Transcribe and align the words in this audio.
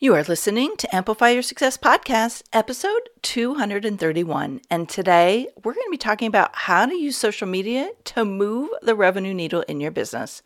You 0.00 0.14
are 0.14 0.22
listening 0.22 0.76
to 0.76 0.94
Amplify 0.94 1.30
Your 1.30 1.42
Success 1.42 1.76
Podcast, 1.76 2.44
episode 2.52 3.08
231. 3.22 4.60
And 4.70 4.88
today 4.88 5.48
we're 5.64 5.74
going 5.74 5.86
to 5.88 5.90
be 5.90 5.96
talking 5.96 6.28
about 6.28 6.54
how 6.54 6.86
to 6.86 6.94
use 6.94 7.16
social 7.16 7.48
media 7.48 7.90
to 8.04 8.24
move 8.24 8.70
the 8.80 8.94
revenue 8.94 9.34
needle 9.34 9.62
in 9.62 9.80
your 9.80 9.90
business. 9.90 10.40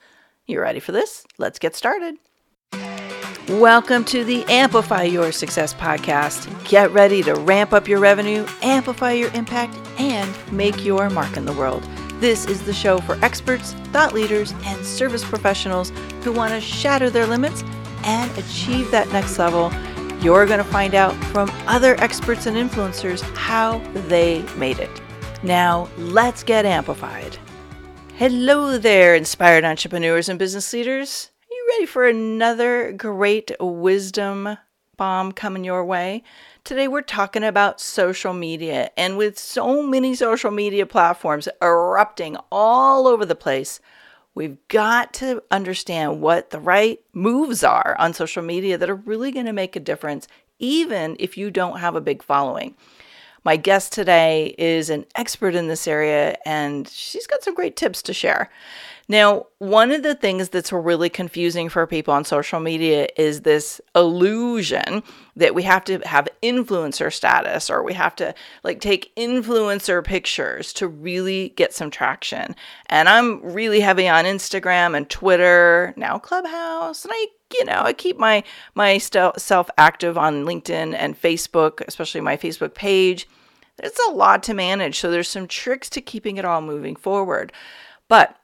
You 0.46 0.58
ready 0.62 0.80
for 0.80 0.92
this? 0.92 1.26
Let's 1.36 1.58
get 1.58 1.76
started. 1.76 2.14
Welcome 3.46 4.06
to 4.06 4.24
the 4.24 4.42
Amplify 4.44 5.02
Your 5.02 5.30
Success 5.32 5.74
Podcast. 5.74 6.48
Get 6.66 6.90
ready 6.90 7.22
to 7.22 7.34
ramp 7.34 7.74
up 7.74 7.86
your 7.86 8.00
revenue, 8.00 8.46
amplify 8.62 9.12
your 9.12 9.30
impact, 9.34 9.76
and 9.98 10.34
make 10.50 10.82
your 10.82 11.10
mark 11.10 11.36
in 11.36 11.44
the 11.44 11.52
world. 11.52 11.86
This 12.20 12.46
is 12.46 12.62
the 12.62 12.72
show 12.72 13.00
for 13.00 13.22
experts, 13.22 13.74
thought 13.92 14.14
leaders, 14.14 14.54
and 14.64 14.82
service 14.82 15.22
professionals 15.22 15.92
who 16.22 16.32
want 16.32 16.54
to 16.54 16.60
shatter 16.62 17.10
their 17.10 17.26
limits 17.26 17.62
and 18.04 18.30
achieve 18.38 18.90
that 18.90 19.10
next 19.12 19.38
level, 19.38 19.72
you're 20.22 20.46
going 20.46 20.58
to 20.58 20.64
find 20.64 20.94
out 20.94 21.12
from 21.26 21.50
other 21.66 21.96
experts 22.00 22.46
and 22.46 22.56
influencers 22.56 23.22
how 23.36 23.78
they 24.08 24.42
made 24.56 24.78
it. 24.78 25.02
Now, 25.42 25.88
let's 25.98 26.44
get 26.44 26.64
amplified. 26.64 27.36
Hello 28.14 28.78
there, 28.78 29.16
inspired 29.16 29.64
entrepreneurs 29.64 30.28
and 30.28 30.38
business 30.38 30.72
leaders. 30.72 31.30
Are 31.50 31.54
you 31.54 31.66
ready 31.70 31.86
for 31.86 32.06
another 32.06 32.92
great 32.92 33.50
wisdom 33.58 34.58
bomb 34.96 35.32
coming 35.32 35.64
your 35.64 35.84
way? 35.84 36.22
Today, 36.62 36.86
we're 36.86 37.02
talking 37.02 37.42
about 37.42 37.80
social 37.80 38.32
media, 38.32 38.90
and 38.96 39.16
with 39.16 39.36
so 39.36 39.82
many 39.82 40.14
social 40.14 40.52
media 40.52 40.86
platforms 40.86 41.48
erupting 41.60 42.36
all 42.52 43.08
over 43.08 43.26
the 43.26 43.34
place, 43.34 43.80
We've 44.34 44.56
got 44.68 45.12
to 45.14 45.42
understand 45.50 46.20
what 46.20 46.50
the 46.50 46.60
right 46.60 47.00
moves 47.12 47.62
are 47.62 47.94
on 47.98 48.14
social 48.14 48.42
media 48.42 48.78
that 48.78 48.88
are 48.88 48.94
really 48.94 49.30
going 49.30 49.46
to 49.46 49.52
make 49.52 49.76
a 49.76 49.80
difference, 49.80 50.26
even 50.58 51.16
if 51.20 51.36
you 51.36 51.50
don't 51.50 51.80
have 51.80 51.96
a 51.96 52.00
big 52.00 52.22
following. 52.22 52.74
My 53.44 53.56
guest 53.56 53.92
today 53.92 54.54
is 54.56 54.88
an 54.88 55.04
expert 55.16 55.54
in 55.54 55.68
this 55.68 55.86
area, 55.88 56.36
and 56.46 56.88
she's 56.88 57.26
got 57.26 57.42
some 57.42 57.54
great 57.54 57.76
tips 57.76 58.00
to 58.02 58.14
share. 58.14 58.50
Now, 59.12 59.48
one 59.58 59.92
of 59.92 60.02
the 60.02 60.14
things 60.14 60.48
that's 60.48 60.72
really 60.72 61.10
confusing 61.10 61.68
for 61.68 61.86
people 61.86 62.14
on 62.14 62.24
social 62.24 62.60
media 62.60 63.08
is 63.14 63.42
this 63.42 63.78
illusion 63.94 65.02
that 65.36 65.54
we 65.54 65.64
have 65.64 65.84
to 65.84 65.98
have 66.06 66.28
influencer 66.42 67.12
status 67.12 67.68
or 67.68 67.82
we 67.82 67.92
have 67.92 68.16
to 68.16 68.34
like 68.64 68.80
take 68.80 69.14
influencer 69.14 70.02
pictures 70.02 70.72
to 70.72 70.88
really 70.88 71.50
get 71.50 71.74
some 71.74 71.90
traction. 71.90 72.56
And 72.86 73.06
I'm 73.06 73.42
really 73.42 73.80
heavy 73.80 74.08
on 74.08 74.24
Instagram 74.24 74.96
and 74.96 75.10
Twitter, 75.10 75.92
now 75.98 76.18
Clubhouse, 76.18 77.04
and 77.04 77.12
I 77.14 77.26
you 77.52 77.66
know, 77.66 77.82
I 77.84 77.92
keep 77.92 78.16
my 78.16 78.42
myself 78.74 79.38
self 79.38 79.68
active 79.76 80.16
on 80.16 80.46
LinkedIn 80.46 80.94
and 80.94 81.20
Facebook, 81.20 81.82
especially 81.86 82.22
my 82.22 82.38
Facebook 82.38 82.72
page. 82.72 83.28
It's 83.78 84.00
a 84.08 84.12
lot 84.12 84.42
to 84.44 84.54
manage, 84.54 84.98
so 84.98 85.10
there's 85.10 85.28
some 85.28 85.46
tricks 85.46 85.90
to 85.90 86.00
keeping 86.00 86.38
it 86.38 86.46
all 86.46 86.62
moving 86.62 86.96
forward. 86.96 87.52
But 88.08 88.38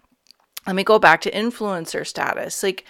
let 0.68 0.76
me 0.76 0.84
go 0.84 0.98
back 0.98 1.22
to 1.22 1.30
influencer 1.30 2.06
status. 2.06 2.62
Like, 2.62 2.84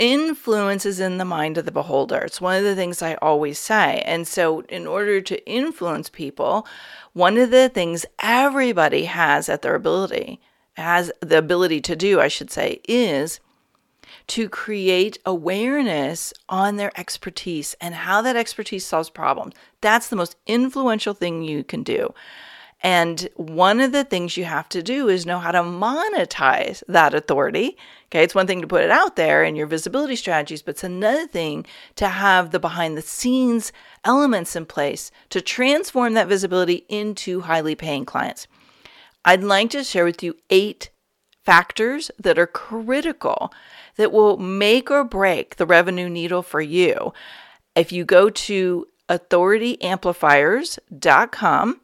influence 0.00 0.84
is 0.84 0.98
in 0.98 1.18
the 1.18 1.24
mind 1.24 1.58
of 1.58 1.64
the 1.64 1.70
beholder. 1.70 2.18
It's 2.18 2.40
one 2.40 2.56
of 2.56 2.64
the 2.64 2.74
things 2.74 3.00
I 3.00 3.14
always 3.22 3.56
say. 3.56 4.02
And 4.04 4.26
so, 4.26 4.62
in 4.62 4.84
order 4.84 5.20
to 5.20 5.46
influence 5.48 6.08
people, 6.08 6.66
one 7.12 7.38
of 7.38 7.52
the 7.52 7.68
things 7.68 8.04
everybody 8.20 9.04
has 9.04 9.48
at 9.48 9.62
their 9.62 9.76
ability, 9.76 10.40
has 10.72 11.12
the 11.20 11.38
ability 11.38 11.80
to 11.82 11.94
do, 11.94 12.20
I 12.20 12.26
should 12.26 12.50
say, 12.50 12.80
is 12.88 13.38
to 14.26 14.48
create 14.48 15.18
awareness 15.24 16.34
on 16.48 16.78
their 16.78 16.90
expertise 16.98 17.76
and 17.80 17.94
how 17.94 18.22
that 18.22 18.34
expertise 18.34 18.84
solves 18.84 19.08
problems. 19.08 19.54
That's 19.80 20.08
the 20.08 20.16
most 20.16 20.34
influential 20.48 21.14
thing 21.14 21.44
you 21.44 21.62
can 21.62 21.84
do. 21.84 22.12
And 22.82 23.28
one 23.36 23.78
of 23.80 23.92
the 23.92 24.04
things 24.04 24.38
you 24.38 24.44
have 24.44 24.68
to 24.70 24.82
do 24.82 25.08
is 25.08 25.26
know 25.26 25.38
how 25.38 25.52
to 25.52 25.62
monetize 25.62 26.82
that 26.88 27.12
authority. 27.12 27.76
Okay, 28.06 28.22
it's 28.22 28.34
one 28.34 28.46
thing 28.46 28.62
to 28.62 28.66
put 28.66 28.82
it 28.82 28.90
out 28.90 29.16
there 29.16 29.44
in 29.44 29.54
your 29.54 29.66
visibility 29.66 30.16
strategies, 30.16 30.62
but 30.62 30.70
it's 30.70 30.84
another 30.84 31.26
thing 31.26 31.66
to 31.96 32.08
have 32.08 32.50
the 32.50 32.58
behind 32.58 32.96
the 32.96 33.02
scenes 33.02 33.70
elements 34.04 34.56
in 34.56 34.64
place 34.64 35.10
to 35.28 35.42
transform 35.42 36.14
that 36.14 36.28
visibility 36.28 36.86
into 36.88 37.42
highly 37.42 37.74
paying 37.74 38.06
clients. 38.06 38.46
I'd 39.24 39.42
like 39.42 39.70
to 39.70 39.82
share 39.84 40.06
with 40.06 40.22
you 40.22 40.36
eight 40.48 40.88
factors 41.44 42.10
that 42.18 42.38
are 42.38 42.46
critical 42.46 43.52
that 43.96 44.12
will 44.12 44.38
make 44.38 44.90
or 44.90 45.04
break 45.04 45.56
the 45.56 45.66
revenue 45.66 46.08
needle 46.08 46.42
for 46.42 46.62
you. 46.62 47.12
If 47.76 47.92
you 47.92 48.06
go 48.06 48.30
to 48.30 48.86
authorityamplifiers.com, 49.10 51.80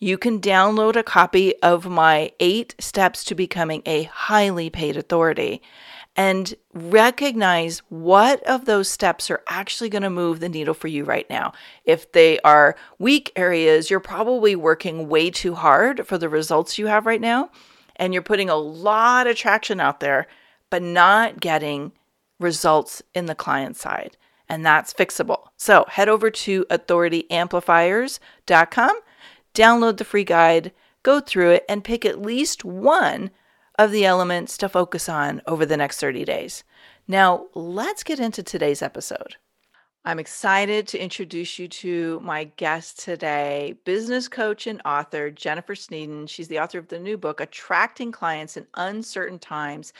you 0.00 0.16
can 0.16 0.40
download 0.40 0.96
a 0.96 1.02
copy 1.02 1.54
of 1.62 1.86
my 1.86 2.32
eight 2.40 2.74
steps 2.78 3.22
to 3.24 3.34
becoming 3.34 3.82
a 3.84 4.04
highly 4.04 4.70
paid 4.70 4.96
authority 4.96 5.60
and 6.16 6.54
recognize 6.72 7.80
what 7.90 8.42
of 8.44 8.64
those 8.64 8.88
steps 8.88 9.30
are 9.30 9.42
actually 9.46 9.90
going 9.90 10.02
to 10.02 10.10
move 10.10 10.40
the 10.40 10.48
needle 10.48 10.74
for 10.74 10.88
you 10.88 11.04
right 11.04 11.30
now. 11.30 11.52
If 11.84 12.10
they 12.12 12.40
are 12.40 12.74
weak 12.98 13.30
areas, 13.36 13.90
you're 13.90 14.00
probably 14.00 14.56
working 14.56 15.08
way 15.08 15.30
too 15.30 15.54
hard 15.54 16.04
for 16.06 16.18
the 16.18 16.28
results 16.28 16.78
you 16.78 16.86
have 16.86 17.06
right 17.06 17.20
now, 17.20 17.50
and 17.96 18.12
you're 18.12 18.22
putting 18.22 18.50
a 18.50 18.56
lot 18.56 19.28
of 19.28 19.36
traction 19.36 19.80
out 19.80 20.00
there, 20.00 20.26
but 20.68 20.82
not 20.82 21.40
getting 21.40 21.92
results 22.40 23.02
in 23.14 23.26
the 23.26 23.34
client 23.34 23.76
side. 23.76 24.16
And 24.48 24.64
that's 24.66 24.92
fixable. 24.92 25.46
So 25.56 25.84
head 25.88 26.08
over 26.08 26.28
to 26.30 26.64
authorityamplifiers.com 26.64 29.00
download 29.54 29.96
the 29.96 30.04
free 30.04 30.24
guide, 30.24 30.72
go 31.02 31.20
through 31.20 31.50
it, 31.50 31.64
and 31.68 31.84
pick 31.84 32.04
at 32.04 32.20
least 32.20 32.64
one 32.64 33.30
of 33.78 33.92
the 33.92 34.04
elements 34.04 34.58
to 34.58 34.68
focus 34.68 35.08
on 35.08 35.40
over 35.46 35.64
the 35.64 35.76
next 35.76 36.00
30 36.00 36.24
days. 36.24 36.64
Now, 37.08 37.46
let's 37.54 38.02
get 38.04 38.20
into 38.20 38.42
today's 38.42 38.82
episode. 38.82 39.36
I'm 40.04 40.18
excited 40.18 40.88
to 40.88 40.98
introduce 40.98 41.58
you 41.58 41.68
to 41.68 42.20
my 42.20 42.44
guest 42.56 43.00
today, 43.00 43.74
business 43.84 44.28
coach 44.28 44.66
and 44.66 44.80
author 44.84 45.30
Jennifer 45.30 45.74
Sneeden. 45.74 46.26
She's 46.26 46.48
the 46.48 46.58
author 46.58 46.78
of 46.78 46.88
the 46.88 46.98
new 46.98 47.18
book, 47.18 47.38
Attracting 47.38 48.10
Clients 48.10 48.56
in 48.56 48.66
Uncertain 48.74 49.38
Times. 49.38 49.92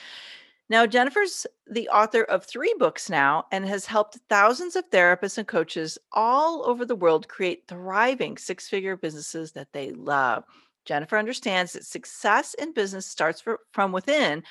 Now, 0.71 0.85
Jennifer's 0.85 1.45
the 1.69 1.89
author 1.89 2.23
of 2.23 2.45
three 2.45 2.73
books 2.79 3.09
now 3.09 3.43
and 3.51 3.67
has 3.67 3.85
helped 3.85 4.19
thousands 4.29 4.77
of 4.77 4.89
therapists 4.89 5.37
and 5.37 5.45
coaches 5.45 5.97
all 6.13 6.65
over 6.65 6.85
the 6.85 6.95
world 6.95 7.27
create 7.27 7.67
thriving 7.67 8.37
six 8.37 8.69
figure 8.69 8.95
businesses 8.95 9.51
that 9.51 9.73
they 9.73 9.91
love. 9.91 10.45
Jennifer 10.85 11.17
understands 11.17 11.73
that 11.73 11.83
success 11.83 12.53
in 12.53 12.73
business 12.73 13.05
starts 13.05 13.41
for, 13.41 13.59
from 13.73 13.91
within, 13.91 14.43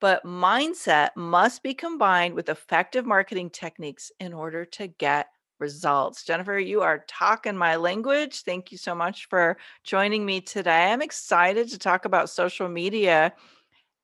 but 0.00 0.24
mindset 0.24 1.10
must 1.14 1.62
be 1.62 1.74
combined 1.74 2.34
with 2.34 2.48
effective 2.48 3.06
marketing 3.06 3.48
techniques 3.48 4.10
in 4.18 4.32
order 4.32 4.64
to 4.64 4.88
get 4.88 5.28
results. 5.60 6.24
Jennifer, 6.24 6.58
you 6.58 6.80
are 6.82 7.04
talking 7.06 7.56
my 7.56 7.76
language. 7.76 8.42
Thank 8.42 8.72
you 8.72 8.78
so 8.78 8.96
much 8.96 9.28
for 9.28 9.56
joining 9.84 10.26
me 10.26 10.40
today. 10.40 10.90
I'm 10.90 11.02
excited 11.02 11.68
to 11.68 11.78
talk 11.78 12.04
about 12.04 12.30
social 12.30 12.68
media 12.68 13.32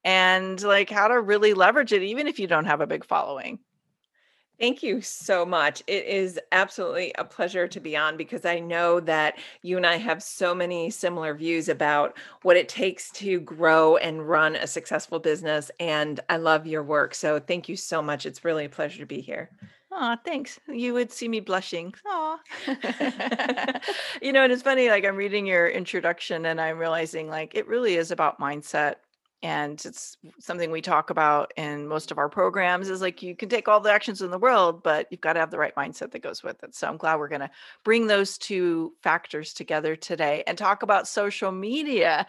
and 0.05 0.63
like 0.63 0.91
how 0.91 1.09
to 1.09 1.21
really 1.21 1.55
leverage 1.55 1.93
it, 1.93 2.03
even 2.03 2.27
if 2.27 2.39
you 2.39 2.47
don't 2.47 2.67
have 2.67 2.81
a 2.81 2.87
big 2.87 3.05
following. 3.05 3.59
Thank 4.61 4.85
you 4.85 5.01
so 5.01 5.45
much. 5.45 5.83
It 5.89 6.07
is 6.07 6.39
absolutely 6.53 7.13
a 7.19 7.25
pleasure 7.25 7.67
to 7.67 7.81
be 7.81 7.97
on 7.97 8.17
because 8.17 8.45
I 8.45 8.61
know 8.61 9.01
that 9.01 9.39
you 9.63 9.77
and 9.77 9.85
I 9.85 9.97
have 9.97 10.23
so 10.23 10.55
many 10.55 10.91
similar 10.91 11.35
views 11.35 11.69
about 11.69 12.17
what 12.43 12.57
it 12.57 12.69
takes 12.69 13.11
to 13.13 13.41
grow 13.41 13.97
and 13.97 14.29
run 14.29 14.55
a 14.55 14.69
successful 14.69 15.19
business. 15.19 15.73
And 15.81 16.21
I 16.31 16.37
love 16.37 16.69
your 16.69 16.85
work. 16.85 17.17
So 17.17 17.41
thank 17.41 17.69
you 17.69 17.77
so 17.77 18.01
much. 18.01 18.27
It's 18.27 18.45
really 18.45 18.67
a 18.67 18.69
pleasure 18.69 19.01
to 19.01 19.07
be 19.07 19.21
here. 19.21 19.51
Oh, 19.91 20.17
thanks. 20.25 20.61
You 20.69 20.93
would 20.95 21.11
see 21.11 21.29
me 21.29 21.41
blushing. 21.41 21.95
Oh, 22.07 22.39
you 24.23 24.33
know, 24.33 24.43
and 24.43 24.53
it's 24.53 24.63
funny. 24.63 24.89
Like 24.89 25.05
I'm 25.05 25.17
reading 25.17 25.47
your 25.47 25.69
introduction, 25.69 26.47
and 26.47 26.61
I'm 26.61 26.79
realizing 26.79 27.29
like 27.29 27.55
it 27.55 27.69
really 27.69 27.95
is 27.95 28.11
about 28.11 28.41
mindset 28.41 28.97
and 29.45 29.85
it's 29.85 30.17
something 30.41 30.71
we 30.71 30.81
talk 30.81 31.11
about 31.11 31.53
in 31.59 31.87
most 31.87 32.11
of 32.11 32.17
our 32.17 32.31
programs 32.31 32.89
is 32.89 33.03
like 33.03 33.23
you 33.23 33.37
can 33.37 33.51
take 33.51 33.69
all 33.69 33.79
the 33.79 33.93
actions 33.93 34.23
in 34.23 34.31
the 34.31 34.39
world 34.39 34.83
but 34.83 35.07
you've 35.11 35.21
got 35.21 35.35
to 35.35 35.41
have 35.41 35.51
the 35.51 35.59
right 35.59 35.75
mindset 35.75 36.11
that 36.11 36.23
goes 36.23 36.43
with 36.43 36.65
it. 36.65 36.75
So 36.75 36.89
i'm 36.89 36.97
glad 36.97 37.19
we're 37.19 37.29
going 37.29 37.43
to 37.43 37.51
bring 37.85 38.07
those 38.07 38.39
two 38.39 38.95
factors 39.03 39.53
together 39.53 39.95
today 39.95 40.43
and 40.47 40.57
talk 40.57 40.83
about 40.83 41.07
social 41.07 41.53
media. 41.53 42.27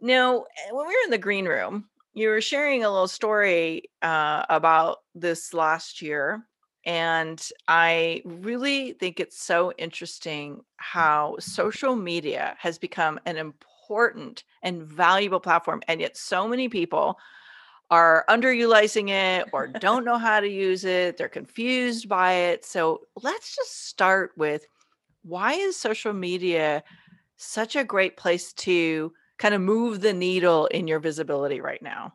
Now 0.00 0.42
eh, 0.42 0.70
when 0.70 0.86
we 0.86 0.94
were 0.94 1.04
in 1.04 1.10
the 1.10 1.18
green 1.18 1.46
room 1.46 1.86
you 2.14 2.28
were 2.28 2.40
sharing 2.40 2.84
a 2.84 2.90
little 2.90 3.08
story 3.08 3.90
uh, 4.00 4.44
about 4.48 4.98
this 5.14 5.52
last 5.52 6.00
year 6.00 6.46
and 6.86 7.46
I 7.68 8.22
really 8.24 8.92
think 8.92 9.20
it's 9.20 9.42
so 9.42 9.72
interesting 9.76 10.62
how 10.76 11.36
social 11.40 11.94
media 11.94 12.56
has 12.58 12.78
become 12.78 13.20
an 13.26 13.36
important 13.36 13.69
important 13.90 14.44
and 14.62 14.82
valuable 14.82 15.40
platform. 15.40 15.82
And 15.88 16.00
yet, 16.00 16.16
so 16.16 16.46
many 16.46 16.68
people 16.68 17.18
are 17.90 18.24
underutilizing 18.28 19.10
it 19.10 19.48
or 19.52 19.66
don't 19.66 20.04
know 20.04 20.16
how 20.16 20.38
to 20.38 20.48
use 20.48 20.84
it. 20.84 21.16
They're 21.16 21.28
confused 21.28 22.08
by 22.08 22.32
it. 22.34 22.64
So 22.64 23.00
let's 23.20 23.56
just 23.56 23.88
start 23.88 24.30
with 24.36 24.64
why 25.22 25.54
is 25.54 25.76
social 25.76 26.12
media 26.12 26.84
such 27.36 27.74
a 27.74 27.82
great 27.82 28.16
place 28.16 28.52
to 28.52 29.12
kind 29.38 29.54
of 29.54 29.60
move 29.60 30.02
the 30.02 30.12
needle 30.12 30.66
in 30.66 30.86
your 30.86 31.00
visibility 31.00 31.60
right 31.60 31.82
now? 31.82 32.14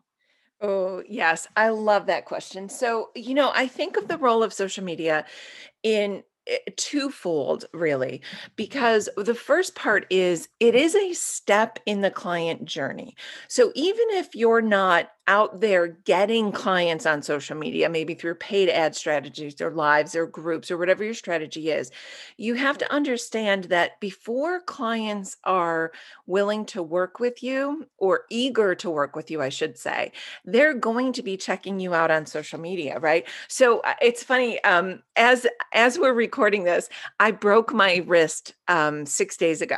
Oh, 0.62 1.04
yes. 1.10 1.46
I 1.58 1.70
love 1.70 2.06
that 2.06 2.24
question. 2.24 2.70
So, 2.70 3.10
you 3.16 3.34
know, 3.34 3.52
I 3.54 3.68
think 3.68 3.98
of 3.98 4.08
the 4.08 4.18
role 4.18 4.44
of 4.44 4.54
social 4.54 4.84
media 4.84 5.26
in 5.84 6.24
Eh, 6.48 6.58
twofold 6.78 7.66
really 7.74 8.22
because 8.56 9.10
the 9.18 9.34
first 9.34 9.74
part 9.74 10.06
is 10.12 10.48
it 10.60 10.76
is 10.76 10.94
a 10.94 11.14
step 11.14 11.80
in 11.88 12.02
the 12.02 12.12
client 12.12 12.66
journey. 12.66 13.16
So 13.48 13.72
even 13.74 14.06
if 14.12 14.36
you're 14.36 14.62
not 14.62 15.10
out 15.28 15.60
there 15.60 15.88
getting 15.88 16.52
clients 16.52 17.06
on 17.06 17.22
social 17.22 17.58
media, 17.58 17.90
maybe 17.90 18.14
through 18.14 18.36
paid 18.36 18.70
ad 18.70 18.96
strategies 18.96 19.60
or 19.60 19.72
lives 19.72 20.16
or 20.16 20.28
groups 20.28 20.70
or 20.70 20.78
whatever 20.78 21.04
your 21.04 21.16
strategy 21.16 21.72
is, 21.72 21.92
you 22.38 22.54
have 22.54 22.78
to 22.78 22.94
understand 22.94 23.66
that 23.66 24.00
before 24.00 24.60
clients 24.62 25.38
are 25.44 25.92
willing 26.28 26.66
to 26.66 26.84
work 26.84 27.20
with 27.20 27.42
you 27.42 27.88
or 27.98 28.26
eager 28.30 28.76
to 28.76 28.90
work 28.90 29.16
with 29.16 29.32
you, 29.32 29.42
I 29.42 29.50
should 29.50 29.78
say, 29.78 30.12
they're 30.46 30.76
going 30.76 31.12
to 31.14 31.24
be 31.24 31.38
checking 31.38 31.80
you 31.80 31.94
out 31.94 32.12
on 32.12 32.26
social 32.26 32.60
media, 32.60 33.00
right? 33.00 33.28
So 33.48 33.80
uh, 33.80 33.96
it's 34.02 34.24
funny. 34.24 34.64
Um, 34.64 35.02
as 35.16 35.48
as 35.74 35.98
we're 35.98 36.14
recording 36.14 36.66
this, 36.66 36.90
I 37.20 37.32
broke 37.32 37.74
my 37.74 38.04
wrist 38.06 38.54
um, 38.68 39.06
six 39.06 39.38
days 39.38 39.62
ago. 39.62 39.78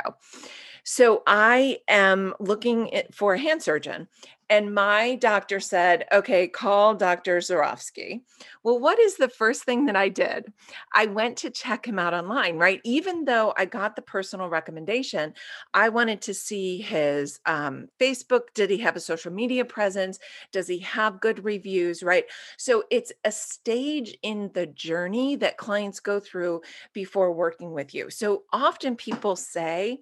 So 0.90 1.22
I 1.26 1.80
am 1.86 2.32
looking 2.40 2.90
for 3.12 3.34
a 3.34 3.38
hand 3.38 3.62
surgeon. 3.62 4.08
And 4.48 4.74
my 4.74 5.16
doctor 5.16 5.60
said, 5.60 6.06
okay, 6.10 6.48
call 6.48 6.94
Dr. 6.94 7.36
Zarofsky. 7.40 8.22
Well, 8.62 8.78
what 8.78 8.98
is 8.98 9.18
the 9.18 9.28
first 9.28 9.64
thing 9.64 9.84
that 9.84 9.96
I 9.96 10.08
did? 10.08 10.50
I 10.94 11.04
went 11.04 11.36
to 11.38 11.50
check 11.50 11.84
him 11.84 11.98
out 11.98 12.14
online, 12.14 12.56
right? 12.56 12.80
Even 12.84 13.26
though 13.26 13.52
I 13.58 13.66
got 13.66 13.96
the 13.96 14.02
personal 14.02 14.48
recommendation, 14.48 15.34
I 15.74 15.90
wanted 15.90 16.22
to 16.22 16.32
see 16.32 16.80
his 16.80 17.38
um, 17.44 17.88
Facebook. 18.00 18.54
Did 18.54 18.70
he 18.70 18.78
have 18.78 18.96
a 18.96 19.00
social 19.00 19.30
media 19.30 19.66
presence? 19.66 20.18
Does 20.52 20.68
he 20.68 20.78
have 20.78 21.20
good 21.20 21.44
reviews, 21.44 22.02
right? 22.02 22.24
So 22.56 22.84
it's 22.90 23.12
a 23.26 23.30
stage 23.30 24.16
in 24.22 24.52
the 24.54 24.64
journey 24.64 25.36
that 25.36 25.58
clients 25.58 26.00
go 26.00 26.18
through 26.18 26.62
before 26.94 27.34
working 27.34 27.72
with 27.72 27.94
you. 27.94 28.08
So 28.08 28.44
often 28.54 28.96
people 28.96 29.36
say, 29.36 29.98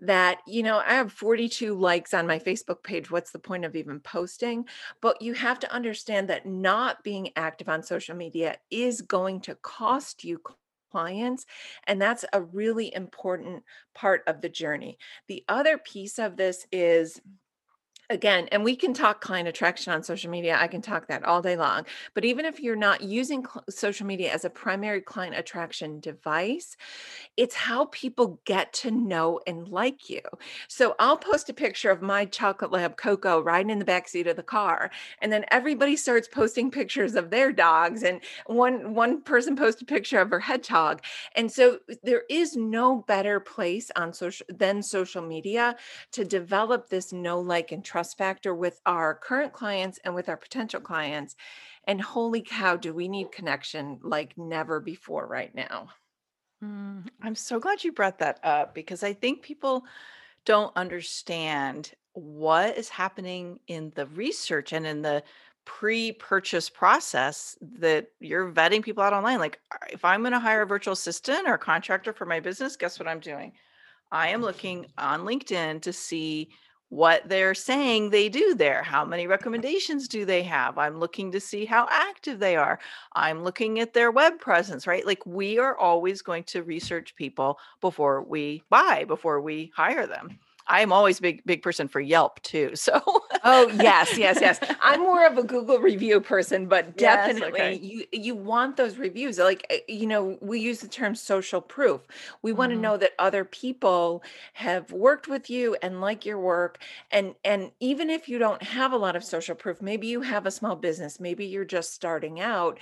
that, 0.00 0.38
you 0.46 0.62
know, 0.62 0.78
I 0.78 0.94
have 0.94 1.12
42 1.12 1.74
likes 1.74 2.14
on 2.14 2.26
my 2.26 2.38
Facebook 2.38 2.82
page. 2.82 3.10
What's 3.10 3.32
the 3.32 3.38
point 3.38 3.64
of 3.64 3.74
even 3.76 4.00
posting? 4.00 4.64
But 5.00 5.20
you 5.20 5.34
have 5.34 5.58
to 5.60 5.72
understand 5.72 6.28
that 6.28 6.46
not 6.46 7.02
being 7.02 7.30
active 7.36 7.68
on 7.68 7.82
social 7.82 8.14
media 8.14 8.56
is 8.70 9.02
going 9.02 9.40
to 9.42 9.56
cost 9.56 10.24
you 10.24 10.40
clients. 10.90 11.46
And 11.86 12.00
that's 12.00 12.24
a 12.32 12.42
really 12.42 12.94
important 12.94 13.62
part 13.94 14.22
of 14.26 14.40
the 14.40 14.48
journey. 14.48 14.98
The 15.26 15.44
other 15.48 15.78
piece 15.78 16.18
of 16.18 16.36
this 16.36 16.66
is 16.72 17.20
again 18.10 18.48
and 18.52 18.64
we 18.64 18.74
can 18.74 18.94
talk 18.94 19.20
client 19.20 19.46
attraction 19.46 19.92
on 19.92 20.02
social 20.02 20.30
media 20.30 20.56
i 20.58 20.66
can 20.66 20.80
talk 20.80 21.06
that 21.08 21.22
all 21.24 21.42
day 21.42 21.56
long 21.56 21.84
but 22.14 22.24
even 22.24 22.46
if 22.46 22.58
you're 22.58 22.74
not 22.76 23.02
using 23.02 23.44
cl- 23.44 23.64
social 23.68 24.06
media 24.06 24.32
as 24.32 24.44
a 24.46 24.50
primary 24.50 25.00
client 25.00 25.36
attraction 25.36 26.00
device 26.00 26.76
it's 27.36 27.54
how 27.54 27.84
people 27.86 28.40
get 28.44 28.72
to 28.72 28.90
know 28.90 29.40
and 29.46 29.68
like 29.68 30.08
you. 30.08 30.20
So 30.68 30.94
i'll 30.98 31.18
post 31.18 31.50
a 31.50 31.52
picture 31.52 31.90
of 31.90 32.00
my 32.00 32.24
chocolate 32.24 32.72
lab 32.72 32.96
coco 32.96 33.40
riding 33.40 33.70
in 33.70 33.78
the 33.78 33.84
back 33.84 34.08
seat 34.08 34.26
of 34.26 34.36
the 34.36 34.42
car 34.42 34.90
and 35.20 35.30
then 35.30 35.44
everybody 35.50 35.94
starts 35.94 36.28
posting 36.28 36.70
pictures 36.70 37.14
of 37.14 37.30
their 37.30 37.52
dogs 37.52 38.02
and 38.02 38.20
one 38.46 38.94
one 38.94 39.20
person 39.22 39.54
posted 39.54 39.82
a 39.88 39.92
picture 39.92 40.20
of 40.20 40.30
her 40.30 40.40
hedgehog 40.40 41.02
and 41.36 41.50
so 41.52 41.78
uh, 41.90 41.94
there 42.02 42.22
is 42.30 42.56
no 42.56 43.04
better 43.06 43.38
place 43.38 43.90
on 43.96 44.12
social 44.14 44.46
than 44.48 44.82
social 44.82 45.22
media 45.22 45.76
to 46.12 46.24
develop 46.24 46.88
this 46.88 47.12
know 47.12 47.40
like 47.40 47.70
and 47.70 47.84
trust 47.84 47.97
trust 47.98 48.16
factor 48.16 48.54
with 48.54 48.80
our 48.86 49.12
current 49.12 49.52
clients 49.52 49.98
and 50.04 50.14
with 50.14 50.28
our 50.28 50.36
potential 50.36 50.80
clients. 50.80 51.34
And 51.82 52.00
holy 52.00 52.42
cow, 52.42 52.76
do 52.76 52.94
we 52.94 53.08
need 53.08 53.32
connection 53.32 53.98
like 54.04 54.38
never 54.38 54.78
before 54.78 55.26
right 55.26 55.52
now? 55.52 55.88
Mm, 56.62 57.08
I'm 57.22 57.34
so 57.34 57.58
glad 57.58 57.82
you 57.82 57.90
brought 57.90 58.20
that 58.20 58.38
up 58.44 58.72
because 58.72 59.02
I 59.02 59.14
think 59.14 59.42
people 59.42 59.84
don't 60.44 60.72
understand 60.76 61.92
what 62.12 62.78
is 62.78 62.88
happening 62.88 63.58
in 63.66 63.90
the 63.96 64.06
research 64.06 64.72
and 64.72 64.86
in 64.86 65.02
the 65.02 65.24
pre-purchase 65.64 66.70
process 66.70 67.58
that 67.60 68.06
you're 68.20 68.52
vetting 68.52 68.82
people 68.82 69.02
out 69.02 69.12
online. 69.12 69.40
Like 69.40 69.58
if 69.90 70.04
I'm 70.04 70.20
going 70.20 70.32
to 70.32 70.38
hire 70.38 70.62
a 70.62 70.66
virtual 70.66 70.92
assistant 70.92 71.48
or 71.48 71.58
contractor 71.58 72.12
for 72.12 72.26
my 72.26 72.38
business, 72.38 72.76
guess 72.76 73.00
what 73.00 73.08
I'm 73.08 73.20
doing? 73.20 73.54
I 74.12 74.28
am 74.28 74.40
looking 74.40 74.86
on 74.96 75.22
LinkedIn 75.22 75.82
to 75.82 75.92
see 75.92 76.50
what 76.90 77.28
they're 77.28 77.54
saying 77.54 78.10
they 78.10 78.28
do 78.28 78.54
there. 78.54 78.82
How 78.82 79.04
many 79.04 79.26
recommendations 79.26 80.08
do 80.08 80.24
they 80.24 80.42
have? 80.44 80.78
I'm 80.78 80.98
looking 80.98 81.32
to 81.32 81.40
see 81.40 81.64
how 81.64 81.86
active 81.90 82.38
they 82.38 82.56
are. 82.56 82.78
I'm 83.14 83.44
looking 83.44 83.80
at 83.80 83.92
their 83.92 84.10
web 84.10 84.38
presence, 84.38 84.86
right? 84.86 85.06
Like 85.06 85.24
we 85.26 85.58
are 85.58 85.76
always 85.76 86.22
going 86.22 86.44
to 86.44 86.62
research 86.62 87.14
people 87.16 87.58
before 87.80 88.22
we 88.22 88.62
buy, 88.70 89.04
before 89.04 89.40
we 89.40 89.72
hire 89.74 90.06
them. 90.06 90.38
I'm 90.68 90.92
always 90.92 91.20
big 91.20 91.44
big 91.44 91.62
person 91.62 91.88
for 91.88 92.00
Yelp 92.00 92.40
too. 92.42 92.72
So 92.88 93.02
Oh 93.44 93.68
yes, 93.80 94.16
yes, 94.16 94.38
yes. 94.40 94.58
I'm 94.80 95.00
more 95.00 95.26
of 95.26 95.38
a 95.38 95.42
Google 95.42 95.78
review 95.78 96.20
person, 96.20 96.66
but 96.66 96.96
definitely 96.96 97.58
yes, 97.58 97.76
okay. 97.76 97.86
you 97.86 98.04
you 98.12 98.34
want 98.34 98.76
those 98.76 98.96
reviews. 98.96 99.38
Like 99.38 99.66
eh, 99.70 99.80
you 99.88 100.06
know, 100.06 100.38
we 100.40 100.60
use 100.60 100.80
the 100.80 100.88
term 100.88 101.14
social 101.14 101.60
proof. 101.60 102.00
We 102.42 102.52
want 102.52 102.70
to 102.70 102.74
mm-hmm. 102.74 102.82
know 102.82 102.96
that 102.96 103.12
other 103.18 103.44
people 103.44 104.22
have 104.54 104.92
worked 104.92 105.28
with 105.28 105.50
you 105.50 105.76
and 105.82 106.00
like 106.00 106.26
your 106.26 106.38
work 106.38 106.78
and 107.10 107.34
and 107.44 107.70
even 107.80 108.10
if 108.10 108.28
you 108.28 108.38
don't 108.38 108.62
have 108.62 108.92
a 108.92 108.96
lot 108.96 109.16
of 109.16 109.24
social 109.24 109.54
proof, 109.54 109.80
maybe 109.80 110.06
you 110.06 110.22
have 110.22 110.46
a 110.46 110.50
small 110.50 110.76
business, 110.76 111.20
maybe 111.20 111.46
you're 111.46 111.64
just 111.64 111.94
starting 111.94 112.40
out, 112.40 112.78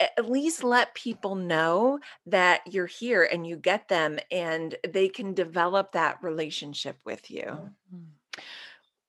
at 0.00 0.30
least 0.30 0.62
let 0.64 0.94
people 0.94 1.34
know 1.34 1.98
that 2.26 2.60
you're 2.72 2.86
here 2.86 3.28
and 3.30 3.46
you 3.46 3.56
get 3.56 3.88
them 3.88 4.18
and 4.30 4.76
they 4.88 5.08
can 5.08 5.34
develop 5.34 5.92
that 5.92 6.22
relationship 6.22 6.98
with 7.08 7.30
you. 7.30 7.42
Mm-hmm. 7.42 8.40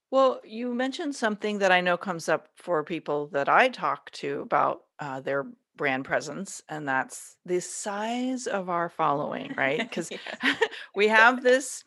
Well, 0.09 0.39
you 0.43 0.73
mentioned 0.73 1.15
something 1.15 1.59
that 1.59 1.71
I 1.71 1.81
know 1.81 1.97
comes 1.97 2.29
up 2.29 2.47
for 2.55 2.83
people 2.83 3.27
that 3.27 3.49
I 3.49 3.67
talk 3.67 4.09
to 4.11 4.41
about 4.41 4.85
uh, 4.99 5.19
their 5.19 5.45
brand 5.75 6.05
presence, 6.05 6.63
and 6.69 6.87
that's 6.87 7.35
the 7.45 7.59
size 7.59 8.47
of 8.47 8.69
our 8.69 8.89
following, 8.89 9.53
right? 9.57 9.79
Because 9.89 10.09
we 10.95 11.09
have 11.09 11.43
this 11.43 11.83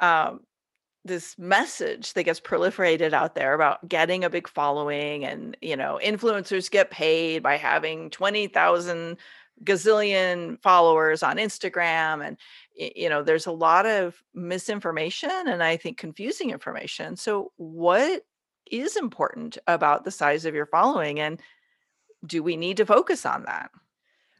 um, 0.00 0.40
this 1.04 1.38
message 1.38 2.12
that 2.12 2.24
gets 2.24 2.40
proliferated 2.40 3.12
out 3.12 3.34
there 3.34 3.54
about 3.54 3.88
getting 3.88 4.24
a 4.24 4.30
big 4.30 4.48
following, 4.48 5.24
and 5.24 5.56
you 5.62 5.76
know, 5.76 5.98
influencers 6.04 6.70
get 6.70 6.90
paid 6.90 7.42
by 7.42 7.56
having 7.56 8.10
twenty 8.10 8.46
thousand 8.46 9.16
gazillion 9.64 10.60
followers 10.62 11.22
on 11.22 11.36
Instagram 11.36 12.24
and 12.26 12.36
you 12.78 13.08
know 13.08 13.22
there's 13.22 13.46
a 13.46 13.52
lot 13.52 13.86
of 13.86 14.22
misinformation 14.34 15.30
and 15.30 15.62
I 15.62 15.76
think 15.76 15.98
confusing 15.98 16.50
information. 16.50 17.16
So 17.16 17.52
what 17.56 18.22
is 18.70 18.96
important 18.96 19.58
about 19.66 20.04
the 20.04 20.10
size 20.10 20.44
of 20.44 20.54
your 20.54 20.66
following 20.66 21.20
and 21.20 21.40
do 22.26 22.42
we 22.42 22.56
need 22.56 22.76
to 22.78 22.86
focus 22.86 23.24
on 23.26 23.44
that? 23.44 23.70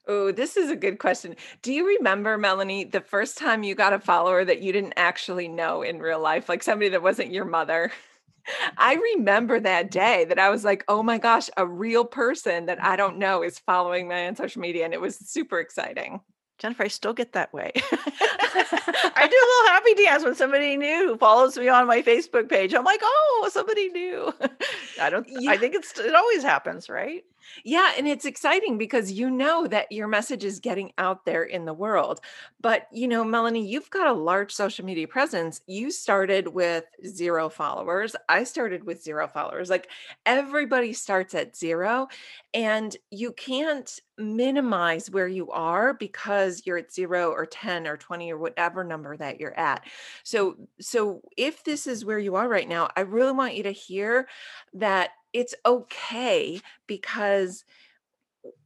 Oh, 0.06 0.32
this 0.32 0.56
is 0.56 0.70
a 0.70 0.76
good 0.76 0.98
question. 0.98 1.36
Do 1.60 1.72
you 1.72 1.86
remember, 1.86 2.38
Melanie, 2.38 2.84
the 2.84 3.00
first 3.00 3.36
time 3.36 3.62
you 3.62 3.74
got 3.74 3.92
a 3.92 3.98
follower 3.98 4.42
that 4.42 4.62
you 4.62 4.72
didn't 4.72 4.94
actually 4.96 5.48
know 5.48 5.82
in 5.82 6.00
real 6.00 6.18
life, 6.18 6.48
like 6.48 6.62
somebody 6.62 6.88
that 6.90 7.02
wasn't 7.02 7.30
your 7.30 7.44
mother? 7.44 7.92
I 8.78 8.94
remember 8.94 9.60
that 9.60 9.90
day 9.90 10.24
that 10.24 10.38
I 10.38 10.48
was 10.48 10.64
like, 10.64 10.82
oh 10.88 11.02
my 11.02 11.18
gosh, 11.18 11.50
a 11.58 11.66
real 11.66 12.06
person 12.06 12.66
that 12.66 12.82
I 12.82 12.96
don't 12.96 13.18
know 13.18 13.42
is 13.42 13.58
following 13.58 14.08
me 14.08 14.26
on 14.26 14.34
social 14.34 14.62
media. 14.62 14.86
And 14.86 14.94
it 14.94 15.00
was 15.00 15.18
super 15.18 15.60
exciting. 15.60 16.20
Jennifer, 16.58 16.84
I 16.84 16.88
still 16.88 17.12
get 17.12 17.32
that 17.32 17.52
way. 17.52 17.72
I 17.80 19.28
do 19.30 19.36
a 19.36 19.48
little 19.48 19.68
happy 19.68 19.94
dance 19.94 20.24
when 20.24 20.34
somebody 20.34 20.76
new 20.76 21.16
follows 21.18 21.56
me 21.56 21.68
on 21.68 21.86
my 21.86 22.02
Facebook 22.02 22.48
page. 22.48 22.74
I'm 22.74 22.84
like, 22.84 23.00
oh, 23.02 23.48
somebody 23.52 23.88
new. 23.88 24.32
I 25.00 25.10
don't. 25.10 25.26
Yeah. 25.28 25.52
I 25.52 25.56
think 25.56 25.74
it's 25.74 25.96
it 25.98 26.14
always 26.14 26.42
happens, 26.42 26.88
right? 26.88 27.24
Yeah, 27.64 27.92
and 27.96 28.06
it's 28.06 28.24
exciting 28.24 28.78
because 28.78 29.12
you 29.12 29.30
know 29.30 29.66
that 29.66 29.90
your 29.92 30.08
message 30.08 30.44
is 30.44 30.60
getting 30.60 30.92
out 30.98 31.24
there 31.24 31.42
in 31.44 31.64
the 31.64 31.74
world. 31.74 32.20
But, 32.60 32.86
you 32.92 33.08
know, 33.08 33.24
Melanie, 33.24 33.66
you've 33.66 33.90
got 33.90 34.06
a 34.06 34.12
large 34.12 34.52
social 34.52 34.84
media 34.84 35.08
presence. 35.08 35.60
You 35.66 35.90
started 35.90 36.48
with 36.48 36.84
zero 37.06 37.48
followers. 37.48 38.14
I 38.28 38.44
started 38.44 38.84
with 38.84 39.02
zero 39.02 39.28
followers. 39.28 39.70
Like 39.70 39.88
everybody 40.26 40.92
starts 40.92 41.34
at 41.34 41.56
zero, 41.56 42.08
and 42.54 42.96
you 43.10 43.32
can't 43.32 44.00
minimize 44.16 45.10
where 45.10 45.28
you 45.28 45.50
are 45.50 45.94
because 45.94 46.62
you're 46.66 46.78
at 46.78 46.92
0 46.92 47.30
or 47.30 47.46
10 47.46 47.86
or 47.86 47.96
20 47.96 48.32
or 48.32 48.38
whatever 48.38 48.82
number 48.82 49.16
that 49.16 49.38
you're 49.38 49.56
at. 49.58 49.84
So 50.24 50.56
so 50.80 51.20
if 51.36 51.62
this 51.64 51.86
is 51.86 52.04
where 52.04 52.18
you 52.18 52.34
are 52.36 52.48
right 52.48 52.68
now, 52.68 52.88
I 52.96 53.00
really 53.02 53.32
want 53.32 53.54
you 53.54 53.62
to 53.64 53.72
hear 53.72 54.26
that 54.74 55.10
it's 55.32 55.54
okay 55.66 56.60
because 56.86 57.64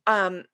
um 0.07 0.45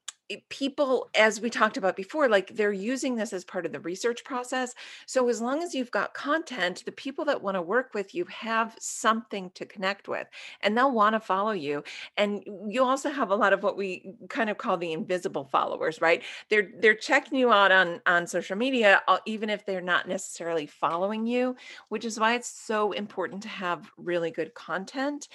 people 0.49 1.09
as 1.15 1.41
we 1.41 1.51
talked 1.51 1.77
about 1.77 1.97
before 1.97 2.29
like 2.29 2.55
they're 2.55 2.73
using 2.73 3.17
this 3.17 3.33
as 3.33 3.45
part 3.45 3.67
of 3.67 3.73
the 3.73 3.81
research 3.81 4.25
process. 4.25 4.75
So 5.07 5.29
as 5.29 5.41
long 5.41 5.63
as 5.63 5.75
you've 5.75 5.91
got 5.91 6.15
content 6.15 6.83
the 6.85 6.93
people 6.93 7.25
that 7.27 7.43
want 7.43 7.57
to 7.57 7.63
work 7.63 7.95
with 7.95 8.15
you 8.15 8.25
have 8.27 8.77
something 8.79 9.51
to 9.55 9.65
connect 9.67 10.09
with 10.09 10.27
and 10.61 10.77
they'll 10.77 10.93
want 10.93 11.15
to 11.15 11.21
follow 11.21 11.53
you. 11.53 11.83
And 12.17 12.45
you 12.69 12.85
also 12.85 13.11
have 13.11 13.31
a 13.31 13.37
lot 13.37 13.53
of 13.53 13.63
what 13.63 13.77
we 13.77 14.13
kind 14.29 14.51
of 14.51 14.59
call 14.59 14.77
the 14.77 14.93
invisible 14.93 15.45
followers 15.45 16.01
right? 16.01 16.23
They're 16.51 16.69
they're 16.81 16.95
checking 16.95 17.39
you 17.39 17.53
out 17.53 17.73
on 17.73 18.01
on 18.07 18.27
social 18.27 18.57
media 18.57 19.03
uh, 19.09 19.19
even 19.27 19.51
if 19.51 19.65
they're 19.65 19.81
not 19.81 20.09
necessarily 20.09 20.67
following 20.67 21.27
you 21.27 21.57
which 21.89 22.05
is 22.05 22.19
why 22.19 22.35
it's 22.35 22.51
so 22.51 22.93
important 22.93 23.43
to 23.43 23.49
have 23.49 23.91
really 23.97 24.31
good 24.31 24.55
content. 24.55 25.29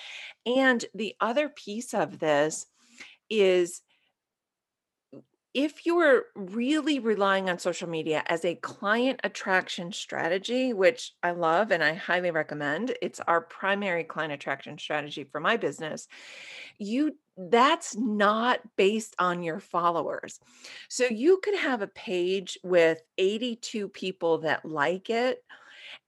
And 0.45 0.83
the 0.93 1.15
other 1.19 1.49
piece 1.49 1.93
of 1.93 2.19
this 2.19 2.67
is 3.29 3.81
if 5.53 5.85
you're 5.85 6.23
really 6.35 6.99
relying 6.99 7.49
on 7.49 7.59
social 7.59 7.87
media 7.87 8.23
as 8.27 8.43
a 8.43 8.55
client 8.55 9.19
attraction 9.23 9.91
strategy, 9.91 10.73
which 10.73 11.13
I 11.21 11.31
love 11.31 11.71
and 11.71 11.83
I 11.83 11.93
highly 11.93 12.31
recommend, 12.31 12.95
it's 13.01 13.19
our 13.19 13.41
primary 13.41 14.03
client 14.03 14.33
attraction 14.33 14.77
strategy 14.77 15.23
for 15.23 15.39
my 15.39 15.57
business. 15.57 16.07
You 16.79 17.17
that's 17.35 17.95
not 17.95 18.59
based 18.77 19.15
on 19.17 19.41
your 19.41 19.59
followers. 19.59 20.39
So 20.87 21.05
you 21.05 21.39
could 21.43 21.55
have 21.55 21.81
a 21.81 21.87
page 21.87 22.59
with 22.63 23.01
82 23.17 23.89
people 23.89 24.39
that 24.39 24.65
like 24.65 25.09
it 25.09 25.43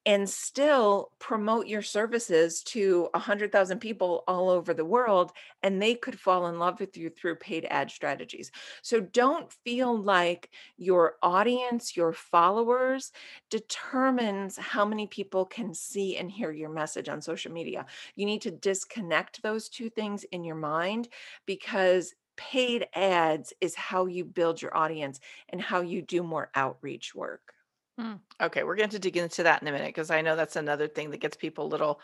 and 0.05 0.29
still 0.29 1.11
promote 1.19 1.67
your 1.67 1.81
services 1.81 2.61
to 2.63 3.09
100,000 3.13 3.79
people 3.79 4.23
all 4.27 4.49
over 4.49 4.73
the 4.73 4.85
world, 4.85 5.31
and 5.63 5.81
they 5.81 5.95
could 5.95 6.19
fall 6.19 6.47
in 6.47 6.59
love 6.59 6.79
with 6.79 6.95
you 6.95 7.09
through 7.09 7.35
paid 7.35 7.65
ad 7.69 7.89
strategies. 7.89 8.51
So 8.83 8.99
don't 8.99 9.51
feel 9.63 9.97
like 9.97 10.49
your 10.77 11.15
audience, 11.23 11.97
your 11.97 12.13
followers 12.13 13.11
determines 13.49 14.57
how 14.57 14.85
many 14.85 15.07
people 15.07 15.45
can 15.45 15.73
see 15.73 16.17
and 16.17 16.29
hear 16.29 16.51
your 16.51 16.69
message 16.69 17.09
on 17.09 17.21
social 17.21 17.51
media. 17.51 17.85
You 18.15 18.25
need 18.27 18.41
to 18.43 18.51
disconnect 18.51 19.41
those 19.41 19.69
two 19.69 19.89
things 19.89 20.23
in 20.25 20.43
your 20.43 20.55
mind 20.55 21.09
because 21.47 22.13
paid 22.37 22.87
ads 22.93 23.53
is 23.61 23.73
how 23.75 24.05
you 24.05 24.25
build 24.25 24.61
your 24.61 24.75
audience 24.75 25.19
and 25.49 25.61
how 25.61 25.81
you 25.81 26.01
do 26.01 26.21
more 26.21 26.51
outreach 26.53 27.15
work. 27.15 27.54
Mm. 27.99 28.19
Okay, 28.41 28.63
we're 28.63 28.75
going 28.75 28.89
to 28.89 28.99
dig 28.99 29.17
into 29.17 29.43
that 29.43 29.61
in 29.61 29.67
a 29.67 29.71
minute 29.71 29.87
because 29.87 30.11
I 30.11 30.21
know 30.21 30.35
that's 30.35 30.55
another 30.55 30.87
thing 30.87 31.11
that 31.11 31.21
gets 31.21 31.37
people 31.37 31.65
a 31.65 31.67
little 31.67 31.99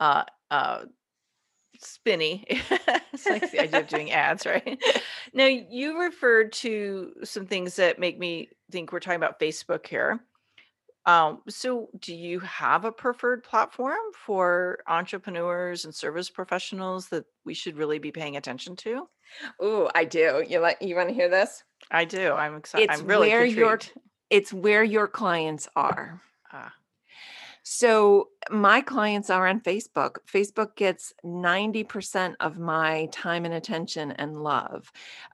uh, 0.00 0.24
uh, 0.50 0.84
spinny. 1.80 2.46
it's 3.12 3.26
like 3.26 3.50
the 3.50 3.60
idea 3.60 3.80
of 3.80 3.88
doing 3.88 4.10
ads, 4.10 4.46
right? 4.46 4.82
now, 5.34 5.46
you 5.46 6.00
referred 6.00 6.52
to 6.52 7.12
some 7.24 7.46
things 7.46 7.76
that 7.76 7.98
make 7.98 8.18
me 8.18 8.48
think 8.70 8.92
we're 8.92 9.00
talking 9.00 9.16
about 9.16 9.40
Facebook 9.40 9.86
here. 9.86 10.20
Um, 11.04 11.40
so, 11.48 11.88
do 12.00 12.14
you 12.14 12.40
have 12.40 12.84
a 12.84 12.92
preferred 12.92 13.42
platform 13.42 13.98
for 14.14 14.80
entrepreneurs 14.86 15.84
and 15.84 15.94
service 15.94 16.28
professionals 16.28 17.08
that 17.08 17.24
we 17.44 17.54
should 17.54 17.76
really 17.76 17.98
be 17.98 18.12
paying 18.12 18.36
attention 18.36 18.76
to? 18.76 19.08
Oh, 19.60 19.90
I 19.94 20.04
do. 20.04 20.44
You 20.46 20.60
like 20.60 20.78
you 20.80 20.96
want 20.96 21.08
to 21.08 21.14
hear 21.14 21.28
this? 21.28 21.64
I 21.90 22.04
do. 22.04 22.32
I'm 22.32 22.56
excited. 22.56 22.90
It's 22.90 23.00
I'm 23.00 23.06
really 23.06 23.28
where 23.28 23.44
your. 23.44 23.78
It's 24.30 24.52
where 24.52 24.84
your 24.84 25.08
clients 25.08 25.68
are. 25.76 26.22
Ah, 26.52 26.72
So 27.62 28.28
my 28.50 28.80
clients 28.80 29.28
are 29.28 29.46
on 29.46 29.60
Facebook. 29.60 30.16
Facebook 30.32 30.74
gets 30.74 31.12
90% 31.24 32.34
of 32.40 32.58
my 32.58 33.08
time 33.12 33.44
and 33.44 33.52
attention 33.52 34.12
and 34.12 34.42
love. 34.42 34.90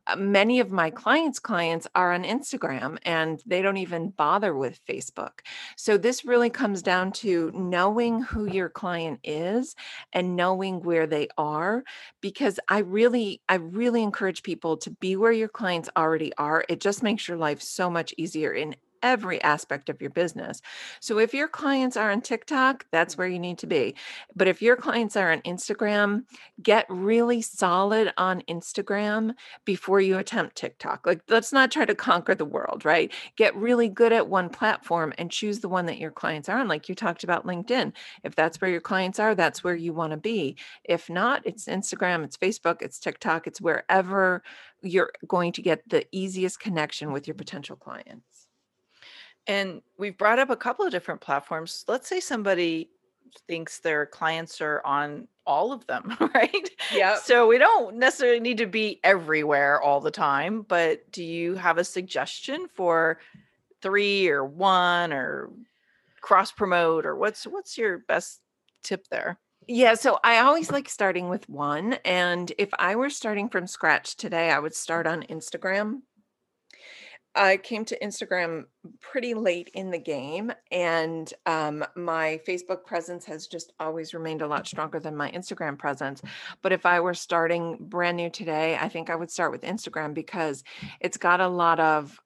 Uh, 0.07 0.17
Many 0.17 0.59
of 0.59 0.73
my 0.73 0.91
clients' 0.91 1.39
clients 1.39 1.87
are 1.95 2.13
on 2.13 2.25
Instagram 2.25 2.99
and 3.05 3.41
they 3.47 3.63
don't 3.63 3.77
even 3.77 4.11
bother 4.11 4.57
with 4.57 4.85
Facebook. 4.85 5.41
So 5.77 5.97
this 5.97 6.25
really 6.25 6.51
comes 6.51 6.83
down 6.83 7.13
to 7.13 7.53
knowing 7.55 8.23
who 8.23 8.47
your 8.47 8.69
client 8.69 9.21
is 9.23 9.77
and 10.13 10.35
knowing 10.35 10.83
where 10.83 11.07
they 11.07 11.29
are 11.39 11.85
because 12.21 12.59
I 12.69 12.79
really 12.79 13.43
I 13.49 13.57
really 13.57 14.03
encourage 14.03 14.43
people 14.43 14.77
to 14.79 14.91
be 14.91 15.15
where 15.15 15.33
your 15.33 15.49
clients 15.49 15.89
already 15.97 16.33
are. 16.37 16.65
It 16.69 16.81
just 16.81 17.03
makes 17.03 17.29
your 17.29 17.37
life 17.37 17.63
so 17.63 17.89
much 17.89 18.13
easier 18.19 18.53
in 18.53 18.75
every 19.05 19.41
aspect 19.43 19.89
of 19.89 20.01
your 20.01 20.11
business. 20.11 20.61
So 20.99 21.19
if 21.19 21.35
your 21.35 21.47
clients 21.47 21.97
are 21.97 22.11
on 22.11 22.23
TikTok, 22.23 22.87
that's 22.91 23.17
where 23.17 23.29
you 23.29 23.39
need 23.39 23.59
to 23.59 23.67
be. 23.67 23.95
But 24.35 24.49
if 24.49 24.63
your 24.63 24.75
clients 24.75 25.15
are 25.15 25.31
on 25.31 25.43
Instagram, 25.43 26.23
get 26.63 26.87
really 26.89 27.43
solid 27.43 28.13
on 28.17 28.41
Instagram 28.49 29.35
before 29.65 30.01
you 30.01 30.19
attempt 30.19 30.57
TikTok. 30.57 31.07
Like, 31.07 31.21
let's 31.29 31.53
not 31.53 31.71
try 31.71 31.85
to 31.85 31.95
conquer 31.95 32.35
the 32.35 32.45
world, 32.47 32.85
right? 32.85 33.13
Get 33.37 33.55
really 33.55 33.89
good 33.89 34.13
at 34.13 34.29
one 34.29 34.49
platform 34.49 35.13
and 35.19 35.31
choose 35.31 35.61
the 35.61 35.69
one 35.69 35.87
that 35.87 35.99
your 35.99 36.11
clients 36.11 36.49
are 36.49 36.59
on. 36.59 36.67
Like 36.67 36.89
you 36.89 36.95
talked 36.95 37.25
about 37.25 37.47
LinkedIn. 37.47 37.93
If 38.25 38.35
that's 38.35 38.61
where 38.61 38.71
your 38.71 38.81
clients 38.81 39.21
are, 39.21 39.35
that's 39.35 39.63
where 39.63 39.77
you 39.77 39.93
want 39.93 40.13
to 40.13 40.17
be. 40.17 40.57
If 40.85 41.11
not, 41.11 41.43
it's 41.45 41.67
Instagram, 41.67 42.25
it's 42.25 42.39
Facebook, 42.39 42.81
it's 42.81 42.99
TikTok, 42.99 43.47
it's 43.47 43.61
wherever 43.61 44.43
you're 44.83 45.11
going 45.27 45.53
to 45.53 45.63
get 45.63 45.89
the 45.89 46.07
easiest 46.13 46.61
connection 46.61 47.13
with 47.13 47.27
your 47.27 47.35
potential 47.35 47.77
clients. 47.77 48.44
And 49.47 49.83
we've 49.99 50.17
brought 50.17 50.39
up 50.39 50.51
a 50.51 50.57
couple 50.57 50.85
of 50.85 50.91
different 50.91 51.21
platforms. 51.21 51.85
Let's 51.89 52.09
say 52.09 52.21
somebody 52.21 52.91
thinks 53.47 53.79
their 53.79 54.07
clients 54.07 54.61
are 54.61 54.81
on 54.85 55.29
all 55.47 55.73
of 55.73 55.87
them, 55.87 56.17
right? 56.35 56.71
Yeah. 56.93 57.19
So 57.19 57.47
we 57.47 57.59
don't 57.59 57.97
necessarily 57.97 58.41
need 58.41 58.59
to 58.59 58.67
be 58.67 59.01
everywhere 59.05 59.81
all 59.81 60.01
the 60.01 60.11
time, 60.11 60.63
but 60.63 61.11
do 61.13 61.23
you 61.23 61.55
have 61.55 61.79
a 61.79 61.85
suggestion 61.85 62.67
for 62.73 63.19
three 63.83 64.29
or 64.29 64.45
one 64.45 65.13
or 65.13 65.51
cross 66.21 66.51
promote 66.51 67.05
or 67.05 67.17
what's 67.17 67.45
what's 67.47 67.77
your 67.77 67.99
best 67.99 68.41
tip 68.83 69.09
there? 69.09 69.39
Yeah, 69.67 69.95
so 69.95 70.19
I 70.23 70.39
always 70.39 70.71
like 70.71 70.89
starting 70.89 71.29
with 71.29 71.49
one. 71.49 71.95
And 72.05 72.53
if 72.59 72.69
I 72.79 72.97
were 72.97 73.11
starting 73.11 73.49
from 73.49 73.67
scratch 73.67 74.17
today, 74.17 74.51
I 74.51 74.59
would 74.59 74.75
start 74.75 75.07
on 75.07 75.23
Instagram. 75.25 76.01
I 77.35 77.57
came 77.57 77.85
to 77.87 77.99
Instagram 77.99 78.65
pretty 79.01 79.35
late 79.35 79.71
in 79.75 79.91
the 79.91 79.99
game, 79.99 80.53
and 80.71 81.33
um, 81.47 81.85
my 81.97 82.41
Facebook 82.47 82.85
presence 82.85 83.25
has 83.25 83.47
just 83.47 83.73
always 83.81 84.15
remained 84.15 84.43
a 84.43 84.47
lot 84.47 84.67
stronger 84.67 85.01
than 85.01 85.17
my 85.17 85.31
Instagram 85.33 85.79
presence. 85.79 86.23
But 86.63 86.73
if 86.73 86.87
I 86.87 87.01
were 87.01 87.15
starting 87.15 87.77
brand 87.81 88.17
new 88.17 88.31
today, 88.31 88.77
I 88.81 88.89
think 88.89 89.11
I 89.11 89.17
would 89.17 89.31
start 89.31 89.51
with 89.51 89.63
Instagram 89.63 90.15
because 90.15 90.63
it's 91.01 91.17
got 91.17 91.41
a 91.41 91.49
lot 91.49 91.81
of 91.81 92.19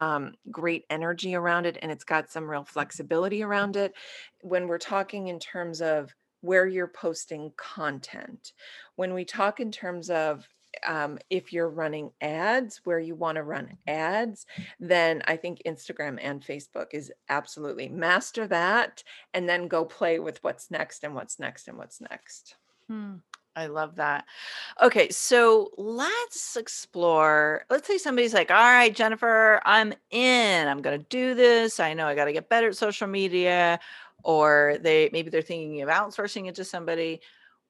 um, 0.00 0.34
great 0.50 0.84
energy 0.90 1.34
around 1.34 1.66
it 1.66 1.78
and 1.80 1.90
it's 1.90 2.04
got 2.04 2.30
some 2.30 2.48
real 2.48 2.64
flexibility 2.64 3.42
around 3.42 3.76
it. 3.76 3.94
When 4.42 4.66
we're 4.66 4.78
talking 4.78 5.28
in 5.28 5.38
terms 5.38 5.80
of 5.80 6.14
where 6.42 6.66
you're 6.66 6.88
posting 6.88 7.52
content, 7.56 8.52
when 8.96 9.14
we 9.14 9.24
talk 9.24 9.60
in 9.60 9.70
terms 9.70 10.10
of 10.10 10.46
um, 10.86 11.18
if 11.30 11.52
you're 11.52 11.68
running 11.68 12.10
ads 12.20 12.80
where 12.84 12.98
you 12.98 13.14
want 13.14 13.36
to 13.36 13.42
run 13.42 13.76
ads, 13.86 14.46
then 14.80 15.22
I 15.26 15.36
think 15.36 15.62
Instagram 15.66 16.18
and 16.20 16.42
Facebook 16.42 16.88
is 16.92 17.12
absolutely 17.28 17.88
master 17.88 18.46
that 18.48 19.02
and 19.34 19.48
then 19.48 19.68
go 19.68 19.84
play 19.84 20.18
with 20.18 20.42
what's 20.42 20.70
next 20.70 21.04
and 21.04 21.14
what's 21.14 21.38
next 21.38 21.68
and 21.68 21.78
what's 21.78 22.00
next. 22.00 22.56
Hmm. 22.88 23.16
I 23.56 23.66
love 23.66 23.96
that. 23.96 24.26
Okay, 24.82 25.08
so 25.08 25.70
let's 25.78 26.56
explore. 26.56 27.64
Let's 27.70 27.88
say 27.88 27.96
somebody's 27.96 28.34
like, 28.34 28.50
"All 28.50 28.56
right, 28.56 28.94
Jennifer, 28.94 29.62
I'm 29.64 29.94
in. 30.10 30.68
I'm 30.68 30.82
going 30.82 31.00
to 31.00 31.06
do 31.08 31.34
this. 31.34 31.80
I 31.80 31.94
know 31.94 32.06
I 32.06 32.14
got 32.14 32.26
to 32.26 32.34
get 32.34 32.50
better 32.50 32.68
at 32.68 32.76
social 32.76 33.06
media." 33.06 33.80
Or 34.22 34.76
they 34.80 35.08
maybe 35.12 35.30
they're 35.30 35.40
thinking 35.40 35.80
of 35.82 35.88
outsourcing 35.88 36.48
it 36.48 36.56
to 36.56 36.64
somebody. 36.64 37.20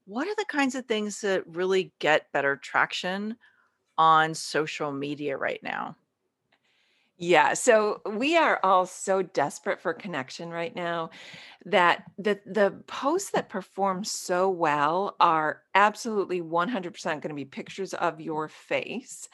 What 0.07 0.27
are 0.27 0.35
the 0.37 0.47
kinds 0.47 0.75
of 0.75 0.87
things 0.87 1.21
that 1.21 1.47
really 1.47 1.93
get 1.99 2.33
better 2.33 2.57
traction 2.57 3.37
on 3.99 4.35
social 4.35 4.93
media 4.93 5.37
right 5.37 5.63
now? 5.63 5.97
Yeah, 7.19 7.55
so 7.55 8.03
we 8.05 8.37
are 8.37 8.61
all 8.63 8.85
so 8.85 9.23
desperate 9.23 9.81
for 9.81 9.95
connection 9.95 10.51
right 10.51 10.75
now 10.75 11.11
that 11.67 12.05
the 12.17 12.39
the 12.47 12.71
posts 12.87 13.31
that 13.33 13.49
perform 13.49 14.05
so 14.05 14.49
well 14.49 15.17
are 15.19 15.63
absolutely 15.75 16.41
100% 16.41 17.05
going 17.05 17.29
to 17.29 17.35
be 17.35 17.45
pictures 17.45 17.93
of 17.93 18.21
your 18.21 18.49
face 18.49 19.29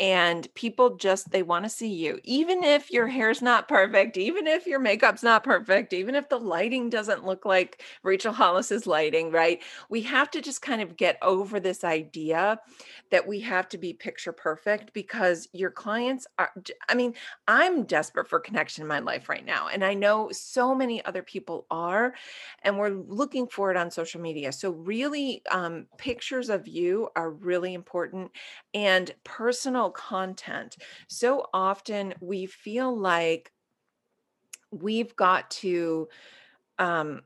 and 0.00 0.52
people 0.54 0.96
just 0.96 1.30
they 1.30 1.42
want 1.42 1.64
to 1.64 1.68
see 1.70 1.92
you. 1.92 2.20
Even 2.24 2.62
if 2.64 2.90
your 2.90 3.06
hair's 3.06 3.42
not 3.42 3.68
perfect 3.68 4.16
even 4.18 4.46
if 4.46 4.66
your 4.66 4.80
makeup's 4.80 5.22
not 5.22 5.44
perfect 5.44 5.92
even 5.92 6.14
if 6.14 6.28
the 6.28 6.38
lighting 6.38 6.90
doesn't 6.90 7.24
look 7.26 7.44
like 7.46 7.82
rachel 8.02 8.32
hollis's 8.32 8.86
lighting 8.86 9.30
right? 9.30 9.62
We 9.88 10.02
have 10.02 10.30
to 10.32 10.42
just 10.42 10.62
kind 10.62 10.82
of 10.82 10.96
get 10.96 11.18
over 11.22 11.60
this 11.60 11.84
idea 11.84 12.60
that 13.10 13.26
we 13.26 13.40
have 13.40 13.68
to 13.70 13.78
be 13.78 13.92
picture 13.92 14.32
perfect 14.32 14.92
because 14.92 15.48
your 15.52 15.70
clients 15.70 16.26
are 16.38 16.52
i 16.88 16.94
mean 16.94 17.14
i'm 17.48 17.84
desperate 17.84 18.28
for 18.28 18.40
connection 18.40 18.82
in 18.82 18.88
my 18.88 18.98
life 19.00 19.28
right 19.28 19.44
now 19.44 19.68
and 19.68 19.84
i 19.84 19.94
know 19.94 20.30
so 20.32 20.74
many 20.74 21.04
other 21.04 21.22
people 21.22 21.66
are 21.70 22.14
and 22.62 22.78
we're 22.78 22.90
looking 22.90 23.46
for 23.46 23.70
it 23.70 23.76
on 23.76 23.90
social 23.90 24.20
media 24.20 24.52
so 24.52 24.70
really 24.72 25.42
um, 25.50 25.86
pictures 25.98 26.48
of 26.48 26.66
you 26.68 27.08
are 27.16 27.30
really 27.30 27.74
important 27.74 28.30
and 28.74 29.14
personal 29.24 29.90
content. 29.90 30.76
So 31.08 31.46
often 31.52 32.14
we 32.20 32.46
feel 32.46 32.96
like 32.96 33.52
we've 34.70 35.14
got 35.16 35.50
to 35.50 36.08
um, 36.78 37.22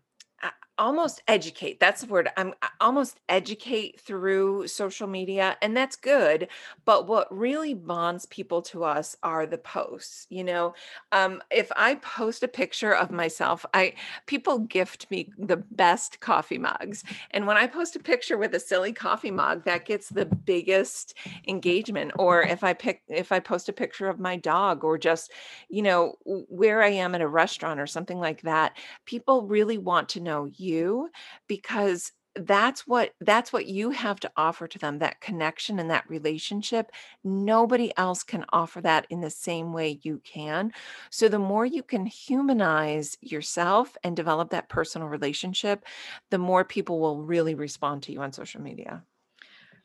almost 0.76 1.22
educate 1.28 1.78
that's 1.78 2.00
the 2.00 2.06
word 2.08 2.28
i'm 2.36 2.52
almost 2.80 3.20
educate 3.28 4.00
through 4.00 4.66
social 4.66 5.06
media 5.06 5.56
and 5.62 5.76
that's 5.76 5.94
good 5.94 6.48
but 6.84 7.06
what 7.06 7.28
really 7.36 7.74
bonds 7.74 8.26
people 8.26 8.60
to 8.60 8.82
us 8.82 9.16
are 9.22 9.46
the 9.46 9.58
posts 9.58 10.26
you 10.30 10.42
know? 10.42 10.74
Um, 11.12 11.42
if 11.50 11.70
i 11.76 11.94
post 11.96 12.42
a 12.42 12.48
picture 12.48 12.92
of 12.92 13.12
myself 13.12 13.64
i 13.72 13.94
people 14.26 14.58
gift 14.58 15.08
me 15.10 15.30
the 15.38 15.58
best 15.58 16.18
coffee 16.18 16.58
mugs 16.58 17.04
and 17.30 17.46
when 17.46 17.56
i 17.56 17.68
post 17.68 17.94
a 17.94 18.00
picture 18.00 18.36
with 18.36 18.54
a 18.54 18.60
silly 18.60 18.92
coffee 18.92 19.30
mug 19.30 19.64
that 19.64 19.84
gets 19.86 20.08
the 20.08 20.26
biggest 20.26 21.16
engagement 21.46 22.10
or 22.18 22.42
if 22.42 22.64
i 22.64 22.72
pick 22.72 23.02
if 23.08 23.30
i 23.30 23.38
post 23.38 23.68
a 23.68 23.72
picture 23.72 24.08
of 24.08 24.18
my 24.18 24.36
dog 24.36 24.82
or 24.82 24.98
just 24.98 25.30
you 25.68 25.82
know 25.82 26.14
where 26.24 26.82
i 26.82 26.88
am 26.88 27.14
at 27.14 27.20
a 27.20 27.28
restaurant 27.28 27.78
or 27.78 27.86
something 27.86 28.18
like 28.18 28.42
that 28.42 28.76
people 29.04 29.46
really 29.46 29.78
want 29.78 30.08
to 30.08 30.20
know 30.20 30.46
you 30.64 31.10
because 31.46 32.12
that's 32.36 32.86
what 32.86 33.12
that's 33.20 33.52
what 33.52 33.66
you 33.66 33.90
have 33.90 34.18
to 34.18 34.30
offer 34.36 34.66
to 34.66 34.78
them 34.78 34.98
that 34.98 35.20
connection 35.20 35.78
and 35.78 35.90
that 35.90 36.08
relationship 36.08 36.90
nobody 37.22 37.92
else 37.96 38.24
can 38.24 38.44
offer 38.52 38.80
that 38.80 39.06
in 39.08 39.20
the 39.20 39.30
same 39.30 39.72
way 39.72 40.00
you 40.02 40.20
can 40.24 40.72
so 41.10 41.28
the 41.28 41.38
more 41.38 41.64
you 41.64 41.82
can 41.82 42.06
humanize 42.06 43.16
yourself 43.20 43.96
and 44.02 44.16
develop 44.16 44.50
that 44.50 44.68
personal 44.68 45.08
relationship 45.08 45.84
the 46.30 46.38
more 46.38 46.64
people 46.64 46.98
will 46.98 47.22
really 47.22 47.54
respond 47.54 48.02
to 48.02 48.12
you 48.12 48.20
on 48.20 48.32
social 48.32 48.60
media 48.60 49.02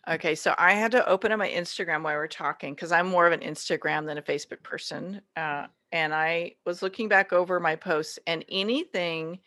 Okay, 0.08 0.34
so 0.34 0.56
I 0.58 0.74
had 0.74 0.92
to 0.94 1.08
open 1.08 1.32
up 1.32 1.38
my 1.38 1.50
Instagram 1.50 2.02
while 2.02 2.16
we 2.16 2.20
are 2.20 2.28
talking 2.28 2.74
because 2.74 2.92
I'm 2.92 3.08
more 3.08 3.28
of 3.28 3.34
an 3.34 3.42
Instagram 3.42 4.08
than 4.08 4.18
a 4.18 4.24
Facebook 4.24 4.64
person. 4.64 5.22
Uh, 5.36 5.68
and 5.92 6.16
I 6.16 6.56
was 6.66 6.82
looking 6.82 7.10
back 7.10 7.32
over 7.32 7.60
my 7.60 7.76
posts, 7.76 8.18
and 8.26 8.44
anything 8.50 9.40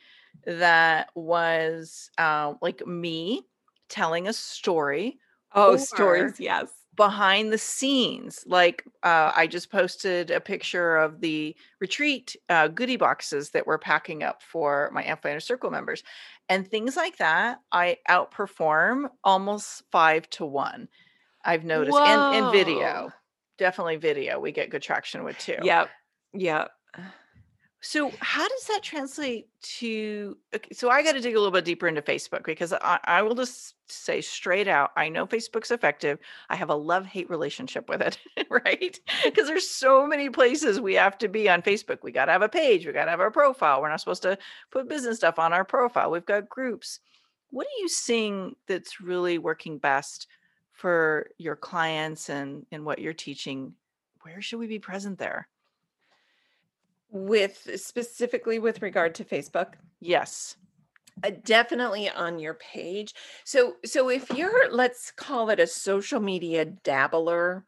that 0.47 1.11
was 1.15 2.11
uh, 2.19 2.55
like 2.61 2.87
me 2.87 3.47
telling 3.89 4.27
a 4.27 4.33
story. 4.33 5.19
Oh, 5.55 5.77
stories, 5.77 6.41
yes. 6.41 6.71
Behind 6.95 7.53
the 7.53 7.59
scenes, 7.59 8.45
like 8.47 8.85
uh, 9.03 9.33
I 9.35 9.47
just 9.47 9.71
posted 9.71 10.31
a 10.31 10.41
picture 10.41 10.97
of 10.97 11.21
the 11.21 11.57
retreat 11.81 12.37
uh, 12.49 12.69
goodie 12.69 12.97
boxes 12.97 13.51
that 13.51 13.67
we're 13.67 13.79
packing 13.79 14.23
up 14.23 14.43
for 14.43 14.91
my 14.93 15.03
Amplify 15.03 15.31
Inner 15.31 15.41
Circle 15.41 15.71
members, 15.71 16.03
and 16.49 16.69
things 16.69 16.97
like 16.97 17.17
that. 17.17 17.59
I 17.71 17.99
outperform 18.09 19.09
almost 19.25 19.85
five 19.91 20.29
to 20.31 20.45
one. 20.45 20.89
I've 21.45 21.65
noticed, 21.65 21.99
and, 21.99 22.35
and 22.35 22.53
video, 22.53 23.11
definitely 23.59 23.97
video. 23.97 24.39
We 24.39 24.53
get 24.53 24.71
good 24.71 24.83
traction 24.83 25.25
with 25.25 25.39
too. 25.39 25.57
Yep, 25.62 25.89
yep. 26.35 26.71
So 27.85 28.12
how 28.21 28.47
does 28.47 28.65
that 28.69 28.85
translate 28.85 29.49
to 29.79 30.39
okay, 30.55 30.73
so 30.73 30.89
I 30.89 31.03
got 31.03 31.12
to 31.12 31.21
dig 31.21 31.35
a 31.35 31.39
little 31.39 31.51
bit 31.51 31.65
deeper 31.65 31.89
into 31.89 32.01
Facebook 32.01 32.45
because 32.45 32.73
I, 32.73 33.01
I 33.03 33.23
will 33.23 33.35
just 33.35 33.75
say 33.89 34.21
straight 34.21 34.69
out, 34.69 34.93
I 34.97 35.09
know 35.09 35.27
Facebook's 35.27 35.73
effective. 35.73 36.21
I 36.49 36.55
have 36.55 36.71
a 36.71 36.77
love-hate 36.77 37.29
relationship 37.29 37.89
with 37.89 38.01
it, 38.01 38.19
right? 38.51 38.99
Because 39.25 39.49
there's 39.49 39.69
so 39.69 40.07
many 40.07 40.31
places 40.31 40.81
we 40.81 40.95
have 40.95 41.19
to 41.19 41.29
be 41.29 41.49
on 41.49 41.61
Facebook. 41.61 41.99
We 42.05 42.12
got 42.12 42.27
to 42.27 42.33
have 42.33 42.43
a 42.43 42.49
page, 42.49 42.87
we 42.87 42.93
got 42.93 43.07
to 43.07 43.11
have 43.11 43.21
our 43.21 43.33
profile. 43.33 43.83
We're 43.83 43.89
not 43.89 43.99
supposed 43.99 44.23
to 44.23 44.39
put 44.71 44.89
business 44.89 45.17
stuff 45.17 45.41
on 45.41 45.53
our 45.53 45.65
profile. 45.65 46.12
We've 46.12 46.25
got 46.25 46.49
groups. 46.49 47.01
What 47.51 47.67
are 47.67 47.81
you 47.81 47.89
seeing 47.89 48.55
that's 48.69 49.01
really 49.01 49.39
working 49.39 49.79
best 49.79 50.29
for 50.71 51.31
your 51.37 51.57
clients 51.57 52.31
and 52.31 52.65
and 52.71 52.85
what 52.85 53.01
you're 53.01 53.12
teaching? 53.12 53.75
Where 54.23 54.41
should 54.41 54.61
we 54.61 54.69
be 54.69 54.79
present 54.79 55.19
there? 55.19 55.49
With 57.12 57.69
specifically 57.76 58.59
with 58.59 58.81
regard 58.81 59.14
to 59.16 59.25
Facebook? 59.25 59.75
Yes. 60.00 60.56
Uh, 61.23 61.30
definitely 61.45 62.08
on 62.08 62.39
your 62.39 62.54
page. 62.54 63.15
So 63.45 63.76
so 63.84 64.08
if 64.08 64.30
you're 64.30 64.73
let's 64.73 65.10
call 65.10 65.50
it 65.50 65.60
a 65.60 65.67
social 65.67 66.21
media 66.21 66.65
dabbler, 66.65 67.65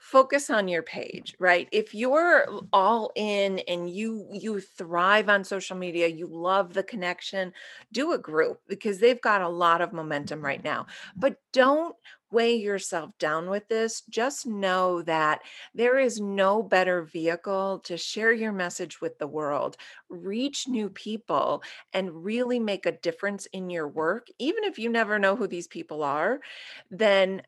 focus 0.00 0.50
on 0.50 0.66
your 0.66 0.82
page, 0.82 1.34
right? 1.38 1.68
If 1.70 1.94
you're 1.94 2.46
all 2.72 3.12
in 3.14 3.60
and 3.60 3.88
you 3.88 4.28
you 4.32 4.60
thrive 4.60 5.28
on 5.28 5.44
social 5.44 5.76
media, 5.76 6.08
you 6.08 6.26
love 6.26 6.74
the 6.74 6.82
connection, 6.82 7.52
do 7.92 8.12
a 8.12 8.18
group 8.18 8.60
because 8.66 8.98
they've 8.98 9.20
got 9.22 9.42
a 9.42 9.48
lot 9.48 9.80
of 9.80 9.92
momentum 9.92 10.44
right 10.44 10.62
now. 10.64 10.86
But 11.16 11.36
don't 11.52 11.94
weigh 12.30 12.56
yourself 12.56 13.10
down 13.18 13.48
with 13.50 13.68
this, 13.68 14.02
just 14.08 14.46
know 14.46 15.02
that 15.02 15.40
there 15.74 15.98
is 15.98 16.20
no 16.20 16.62
better 16.62 17.02
vehicle 17.02 17.80
to 17.84 17.96
share 17.96 18.32
your 18.32 18.52
message 18.52 19.00
with 19.00 19.18
the 19.18 19.26
world, 19.26 19.76
reach 20.08 20.68
new 20.68 20.88
people, 20.90 21.62
and 21.92 22.24
really 22.24 22.58
make 22.58 22.86
a 22.86 22.92
difference 22.92 23.46
in 23.46 23.70
your 23.70 23.88
work, 23.88 24.28
even 24.38 24.64
if 24.64 24.78
you 24.78 24.88
never 24.88 25.18
know 25.18 25.36
who 25.36 25.46
these 25.46 25.68
people 25.68 26.02
are, 26.02 26.40
then 26.90 27.42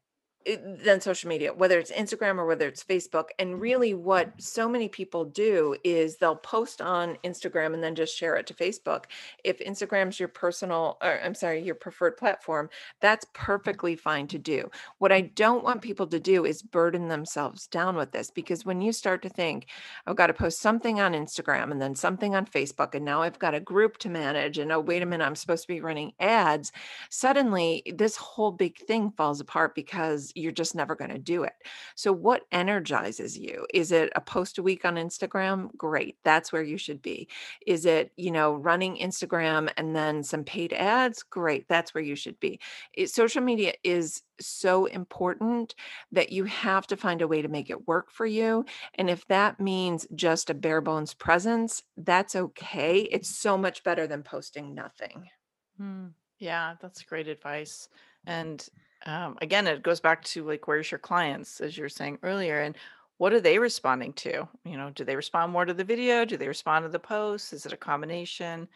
than 0.46 1.00
social 1.00 1.28
media, 1.28 1.52
whether 1.52 1.78
it's 1.78 1.92
Instagram 1.92 2.38
or 2.38 2.46
whether 2.46 2.66
it's 2.66 2.82
Facebook. 2.82 3.26
And 3.38 3.60
really, 3.60 3.92
what 3.92 4.32
so 4.38 4.68
many 4.68 4.88
people 4.88 5.24
do 5.24 5.76
is 5.84 6.16
they'll 6.16 6.36
post 6.36 6.80
on 6.80 7.18
Instagram 7.24 7.74
and 7.74 7.82
then 7.82 7.94
just 7.94 8.16
share 8.16 8.36
it 8.36 8.46
to 8.46 8.54
Facebook. 8.54 9.04
If 9.44 9.58
Instagram's 9.58 10.18
your 10.18 10.28
personal, 10.28 10.96
or 11.02 11.20
I'm 11.22 11.34
sorry, 11.34 11.62
your 11.62 11.74
preferred 11.74 12.16
platform, 12.16 12.70
that's 13.00 13.26
perfectly 13.34 13.96
fine 13.96 14.26
to 14.28 14.38
do. 14.38 14.70
What 14.98 15.12
I 15.12 15.20
don't 15.20 15.62
want 15.62 15.82
people 15.82 16.06
to 16.06 16.18
do 16.18 16.46
is 16.46 16.62
burden 16.62 17.08
themselves 17.08 17.66
down 17.66 17.96
with 17.96 18.12
this 18.12 18.30
because 18.30 18.64
when 18.64 18.80
you 18.80 18.92
start 18.92 19.22
to 19.22 19.28
think, 19.28 19.66
I've 20.06 20.16
got 20.16 20.28
to 20.28 20.34
post 20.34 20.60
something 20.60 21.00
on 21.00 21.12
Instagram 21.12 21.70
and 21.70 21.82
then 21.82 21.94
something 21.94 22.34
on 22.34 22.46
Facebook, 22.46 22.94
and 22.94 23.04
now 23.04 23.22
I've 23.22 23.38
got 23.38 23.54
a 23.54 23.60
group 23.60 23.98
to 23.98 24.08
manage, 24.08 24.58
and 24.58 24.72
oh, 24.72 24.80
wait 24.80 25.02
a 25.02 25.06
minute, 25.06 25.24
I'm 25.24 25.36
supposed 25.36 25.62
to 25.62 25.68
be 25.68 25.80
running 25.80 26.12
ads, 26.18 26.72
suddenly 27.10 27.82
this 27.94 28.16
whole 28.16 28.52
big 28.52 28.78
thing 28.78 29.10
falls 29.10 29.40
apart 29.40 29.74
because 29.74 30.29
you're 30.34 30.52
just 30.52 30.74
never 30.74 30.94
going 30.94 31.10
to 31.10 31.18
do 31.18 31.44
it. 31.44 31.54
So, 31.94 32.12
what 32.12 32.42
energizes 32.52 33.38
you? 33.38 33.66
Is 33.72 33.92
it 33.92 34.12
a 34.14 34.20
post 34.20 34.58
a 34.58 34.62
week 34.62 34.84
on 34.84 34.96
Instagram? 34.96 35.74
Great. 35.76 36.16
That's 36.24 36.52
where 36.52 36.62
you 36.62 36.76
should 36.78 37.02
be. 37.02 37.28
Is 37.66 37.86
it, 37.86 38.12
you 38.16 38.30
know, 38.30 38.54
running 38.54 38.96
Instagram 38.96 39.70
and 39.76 39.94
then 39.94 40.22
some 40.22 40.44
paid 40.44 40.72
ads? 40.72 41.22
Great. 41.22 41.68
That's 41.68 41.94
where 41.94 42.04
you 42.04 42.16
should 42.16 42.38
be. 42.40 42.60
It, 42.94 43.10
social 43.10 43.42
media 43.42 43.74
is 43.84 44.22
so 44.40 44.86
important 44.86 45.74
that 46.12 46.32
you 46.32 46.44
have 46.44 46.86
to 46.88 46.96
find 46.96 47.22
a 47.22 47.28
way 47.28 47.42
to 47.42 47.48
make 47.48 47.70
it 47.70 47.86
work 47.86 48.10
for 48.10 48.26
you. 48.26 48.64
And 48.94 49.10
if 49.10 49.26
that 49.28 49.60
means 49.60 50.06
just 50.14 50.50
a 50.50 50.54
bare 50.54 50.80
bones 50.80 51.14
presence, 51.14 51.82
that's 51.96 52.34
okay. 52.34 53.00
It's 53.00 53.28
so 53.28 53.56
much 53.56 53.84
better 53.84 54.06
than 54.06 54.22
posting 54.22 54.74
nothing. 54.74 55.28
Hmm. 55.76 56.06
Yeah, 56.38 56.74
that's 56.80 57.02
great 57.02 57.28
advice. 57.28 57.88
And 58.26 58.66
um, 59.06 59.36
again, 59.40 59.66
it 59.66 59.82
goes 59.82 60.00
back 60.00 60.24
to 60.24 60.44
like, 60.44 60.68
where's 60.68 60.90
your 60.90 60.98
clients, 60.98 61.60
as 61.60 61.76
you 61.76 61.82
were 61.82 61.88
saying 61.88 62.18
earlier, 62.22 62.60
and 62.60 62.76
what 63.18 63.32
are 63.32 63.40
they 63.40 63.58
responding 63.58 64.12
to? 64.14 64.48
You 64.64 64.76
know, 64.76 64.90
do 64.90 65.04
they 65.04 65.16
respond 65.16 65.52
more 65.52 65.64
to 65.64 65.74
the 65.74 65.84
video? 65.84 66.24
Do 66.24 66.36
they 66.36 66.48
respond 66.48 66.84
to 66.84 66.88
the 66.88 66.98
post? 66.98 67.52
Is 67.52 67.66
it 67.66 67.72
a 67.72 67.76
combination? 67.76 68.68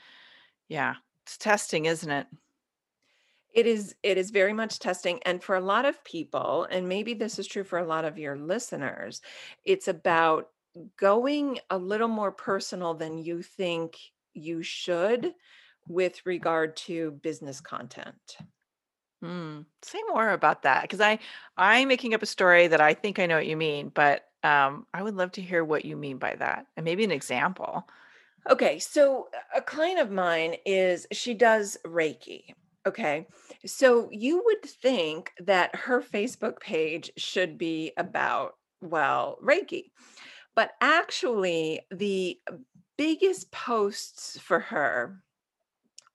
Yeah, 0.69 0.97
it's 1.23 1.39
testing, 1.39 1.87
isn't 1.87 2.11
it? 2.11 2.27
It 3.55 3.67
is 3.67 3.95
it 4.03 4.19
is 4.19 4.31
very 4.31 4.53
much 4.53 4.81
testing 4.81 5.21
and 5.25 5.43
for 5.43 5.55
a 5.55 5.61
lot 5.61 5.85
of 5.85 6.03
people 6.03 6.67
and 6.71 6.89
maybe 6.89 7.15
this 7.15 7.39
is 7.39 7.47
true 7.47 7.63
for 7.63 7.79
a 7.79 7.87
lot 7.87 8.05
of 8.05 8.19
your 8.19 8.37
listeners, 8.37 9.23
it's 9.65 9.87
about 9.87 10.49
going 10.97 11.61
a 11.71 11.79
little 11.79 12.09
more 12.09 12.33
personal 12.33 12.95
than 12.95 13.17
you 13.17 13.43
think 13.43 13.97
you 14.33 14.63
should 14.63 15.35
with 15.87 16.27
regard 16.27 16.77
to 16.77 17.13
business 17.23 17.61
content. 17.61 18.39
Mm, 19.25 19.65
say 19.81 20.01
more 20.09 20.31
about 20.31 20.63
that 20.63 20.83
because 20.83 21.01
I 21.01 21.19
I'm 21.57 21.89
making 21.89 22.13
up 22.13 22.23
a 22.23 22.27
story 22.27 22.67
that 22.67 22.81
I 22.83 22.93
think 22.93 23.19
I 23.19 23.25
know 23.25 23.37
what 23.37 23.47
you 23.47 23.57
mean, 23.57 23.89
but 23.89 24.27
um, 24.43 24.87
I 24.93 25.03
would 25.03 25.15
love 25.15 25.33
to 25.33 25.41
hear 25.41 25.65
what 25.65 25.87
you 25.87 25.97
mean 25.97 26.19
by 26.19 26.35
that 26.35 26.67
and 26.77 26.85
maybe 26.85 27.05
an 27.05 27.11
example. 27.11 27.89
Okay, 28.51 28.79
so 28.79 29.29
a 29.57 29.63
client 29.63 29.99
of 29.99 30.11
mine 30.11 30.57
is 30.67 31.07
she 31.11 31.33
does 31.33 31.79
Reiki. 31.87 32.51
Okay, 32.87 33.27
so 33.65 34.11
you 34.13 34.43
would 34.45 34.63
think 34.63 35.33
that 35.39 35.75
her 35.75 36.03
Facebook 36.03 36.61
page 36.61 37.11
should 37.17 37.57
be 37.57 37.93
about 37.97 38.57
well, 38.83 39.39
Reiki. 39.43 39.85
But 40.55 40.73
actually, 40.83 41.81
the 41.91 42.39
biggest 42.99 43.51
posts 43.51 44.39
for 44.39 44.61
her 44.61 45.23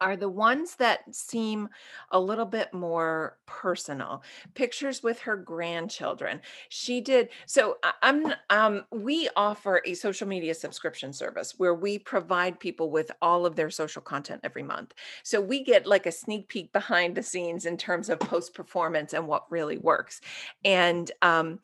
are 0.01 0.15
the 0.15 0.29
ones 0.29 0.75
that 0.75 1.13
seem 1.13 1.69
a 2.11 2.19
little 2.19 2.45
bit 2.45 2.73
more 2.73 3.37
personal. 3.45 4.23
Pictures 4.53 5.03
with 5.03 5.19
her 5.19 5.35
grandchildren. 5.35 6.41
She 6.69 7.01
did 7.01 7.29
so 7.45 7.77
I'm 8.01 8.33
um 8.49 8.85
we 8.91 9.29
offer 9.35 9.81
a 9.85 9.93
social 9.93 10.27
media 10.27 10.53
subscription 10.53 11.13
service 11.13 11.55
where 11.57 11.75
we 11.75 11.99
provide 11.99 12.59
people 12.59 12.91
with 12.91 13.11
all 13.21 13.45
of 13.45 13.55
their 13.55 13.69
social 13.69 14.01
content 14.01 14.41
every 14.43 14.63
month. 14.63 14.93
So 15.23 15.41
we 15.41 15.63
get 15.63 15.85
like 15.85 16.05
a 16.05 16.11
sneak 16.11 16.47
peek 16.47 16.71
behind 16.73 17.15
the 17.15 17.23
scenes 17.23 17.65
in 17.65 17.77
terms 17.77 18.09
of 18.09 18.19
post 18.19 18.53
performance 18.53 19.13
and 19.13 19.27
what 19.27 19.51
really 19.51 19.77
works. 19.77 20.21
And 20.63 21.11
um 21.21 21.59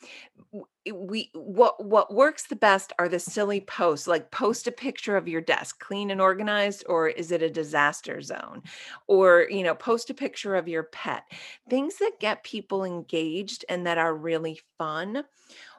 Eh, 0.86 0.92
we 0.92 1.32
what 1.34 1.84
what 1.84 2.14
works 2.14 2.48
the 2.48 2.56
best 2.56 2.94
are 3.00 3.10
the 3.10 3.20
silly 3.20 3.62
posts 3.62 4.08
like 4.08 4.32
post 4.32 4.68
a 4.68 4.72
picture 4.72 5.18
of 5.18 5.28
your 5.28 5.42
desk 5.42 5.80
clean 5.80 6.12
and 6.12 6.22
organized 6.22 6.84
or 6.88 7.08
is 7.08 7.32
it 7.32 7.42
a 7.42 7.50
disaster 7.50 8.22
zone? 8.22 8.64
Or 9.08 9.48
you 9.50 9.64
know 9.64 9.76
post 9.76 10.10
a 10.10 10.14
picture 10.14 10.56
of 10.56 10.68
your 10.68 10.84
pet. 10.84 11.24
Things 11.70 11.98
that 11.98 12.20
get 12.20 12.44
people 12.44 12.84
engaged 12.84 13.66
and 13.70 13.86
that 13.88 13.98
are 13.98 14.16
really 14.16 14.60
fun 14.78 15.24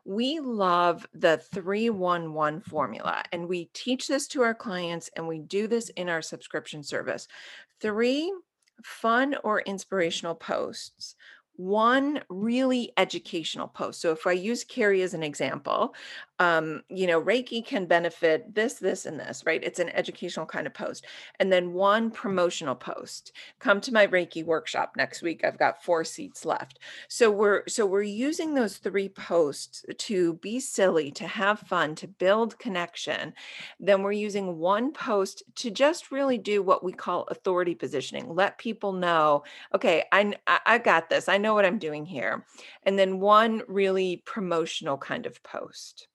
we 0.09 0.39
love 0.39 1.05
the 1.15 1.39
311 1.53 2.61
formula 2.61 3.25
and 3.33 3.49
we 3.49 3.65
teach 3.75 4.07
this 4.07 4.29
to 4.29 4.41
our 4.41 4.55
clients 4.55 5.11
and 5.17 5.27
we 5.27 5.41
do 5.41 5.67
this 5.67 5.89
in 5.91 6.09
our 6.09 6.23
subscription 6.23 6.85
service. 6.85 7.27
Three 7.81 8.33
fun 8.85 9.35
or 9.43 9.61
inspirational 9.63 10.35
posts 10.35 11.17
one 11.57 12.23
really 12.29 12.93
educational 12.97 13.69
post. 13.69 14.01
So 14.01 14.13
if 14.13 14.27
I 14.27 14.33
use 14.33 14.65
Carrie 14.65 15.03
as 15.03 15.15
an 15.15 15.23
example, 15.23 15.95
um, 16.39 16.83
you 16.89 17.07
know, 17.07 17.21
Reiki 17.21 17.65
can 17.65 17.87
benefit 17.87 18.55
this, 18.55 18.75
this, 18.75 19.07
and 19.07 19.19
this, 19.19 19.43
right? 19.47 19.63
It's 19.65 19.79
an 19.79 19.89
educational 19.91 20.47
kind 20.47 20.67
of 20.67 20.75
post. 20.75 21.07
And 21.41 21.51
then 21.51 21.73
one 21.73 22.11
promotional 22.11 22.75
post. 22.75 23.33
Come 23.59 23.81
to 23.83 23.93
my 23.93 24.07
Reiki 24.07 24.45
workshop 24.45 24.93
next 24.97 25.23
week. 25.23 25.45
I've 25.45 25.59
got 25.59 25.83
four 25.83 26.05
seats 26.05 26.45
left. 26.45 26.79
So 27.09 27.31
we're 27.31 27.63
so 27.67 27.87
we're 27.87 28.03
using 28.03 28.55
those 28.55 28.77
three 28.77 29.09
posts 29.09 29.85
to 29.97 30.35
be 30.35 30.61
silly, 30.61 31.11
to 31.13 31.27
have 31.27 31.61
fun, 31.61 31.95
to 31.97 32.09
build 32.09 32.59
connection. 32.59 33.33
Then 33.81 34.03
we're 34.03 34.13
using 34.13 34.59
one 34.59 34.93
post 34.93 35.43
to 35.57 35.71
just 35.71 36.11
really 36.11 36.39
do 36.39 36.63
what 36.63 36.85
we 36.85 36.93
call 36.93 37.25
authority 37.25 37.75
positioning. 37.75 38.35
Let 38.35 38.59
people 38.59 38.93
know, 38.93 39.45
okay, 39.75 40.05
I 40.13 40.35
I, 40.47 40.79
got 40.79 41.09
this. 41.09 41.29
I 41.29 41.39
know 41.39 41.55
what 41.55 41.65
I'm 41.65 41.79
doing 41.79 42.05
here. 42.05 42.45
And 42.83 42.99
then 42.99 43.21
one 43.21 43.63
really 43.69 44.23
promotional 44.27 44.99
kind 44.99 45.27
of 45.27 45.43
post. 45.43 46.09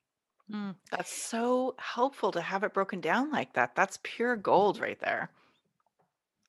Mm, 0.54 0.76
that's 0.92 1.12
so 1.12 1.74
helpful 1.80 2.32
to 2.32 2.42
have 2.42 2.64
it 2.64 2.74
broken 2.76 3.02
down 3.02 3.32
like 3.32 3.54
that. 3.54 3.74
That's 3.76 3.98
pure 4.04 4.36
gold 4.36 4.80
right 4.80 5.00
there. 5.00 5.32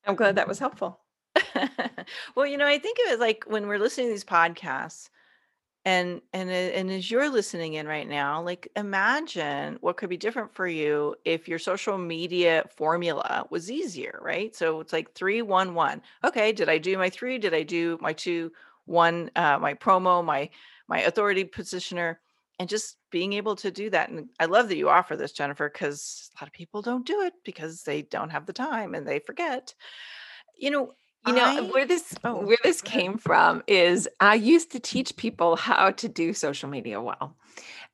I'm 0.05 0.15
glad 0.15 0.35
that 0.35 0.47
was 0.47 0.59
helpful. 0.59 0.99
well, 2.35 2.45
you 2.45 2.57
know, 2.57 2.67
I 2.67 2.77
think 2.79 2.97
of 3.05 3.13
it 3.13 3.19
like 3.19 3.45
when 3.47 3.67
we're 3.67 3.79
listening 3.79 4.07
to 4.07 4.13
these 4.13 4.23
podcasts 4.25 5.09
and 5.85 6.21
and 6.33 6.49
and 6.51 6.91
as 6.91 7.11
you're 7.11 7.29
listening 7.29 7.75
in 7.75 7.87
right 7.87 8.07
now, 8.07 8.41
like 8.43 8.69
imagine 8.75 9.77
what 9.81 9.97
could 9.97 10.09
be 10.09 10.17
different 10.17 10.53
for 10.53 10.67
you 10.67 11.15
if 11.25 11.47
your 11.47 11.59
social 11.59 11.97
media 11.97 12.65
formula 12.75 13.47
was 13.51 13.71
easier, 13.71 14.19
right? 14.21 14.55
So 14.55 14.81
it's 14.81 14.93
like 14.93 15.13
three, 15.13 15.41
one, 15.41 15.75
one. 15.75 16.01
Okay, 16.23 16.51
did 16.53 16.69
I 16.69 16.77
do 16.79 16.97
my 16.97 17.09
three? 17.09 17.37
Did 17.39 17.53
I 17.53 17.63
do 17.63 17.97
my 18.01 18.13
two, 18.13 18.51
one, 18.85 19.31
uh, 19.35 19.59
my 19.59 19.73
promo, 19.75 20.23
my 20.25 20.49
my 20.87 21.01
authority 21.01 21.45
positioner? 21.45 22.17
And 22.59 22.69
just 22.69 22.97
being 23.11 23.33
able 23.33 23.55
to 23.55 23.71
do 23.71 23.89
that 23.89 24.09
and 24.09 24.29
i 24.39 24.45
love 24.45 24.69
that 24.69 24.77
you 24.77 24.89
offer 24.89 25.15
this 25.15 25.31
jennifer 25.31 25.69
because 25.69 26.29
a 26.35 26.43
lot 26.43 26.47
of 26.47 26.53
people 26.53 26.81
don't 26.81 27.05
do 27.05 27.21
it 27.21 27.33
because 27.43 27.83
they 27.83 28.01
don't 28.03 28.29
have 28.29 28.45
the 28.45 28.53
time 28.53 28.93
and 28.95 29.07
they 29.07 29.19
forget 29.19 29.73
you 30.57 30.71
know 30.71 30.93
You 31.25 31.33
know, 31.33 31.43
uh, 31.45 31.55
i 31.57 31.61
where 31.61 31.85
this 31.85 32.13
oh 32.23 32.45
where 32.45 32.57
this 32.63 32.81
came 32.81 33.17
from 33.17 33.63
is 33.67 34.09
I 34.19 34.35
used 34.35 34.71
to 34.71 34.79
teach 34.79 35.15
people 35.15 35.55
how 35.55 35.91
to 35.91 36.09
do 36.09 36.33
social 36.33 36.69
media 36.69 36.99
well. 37.01 37.35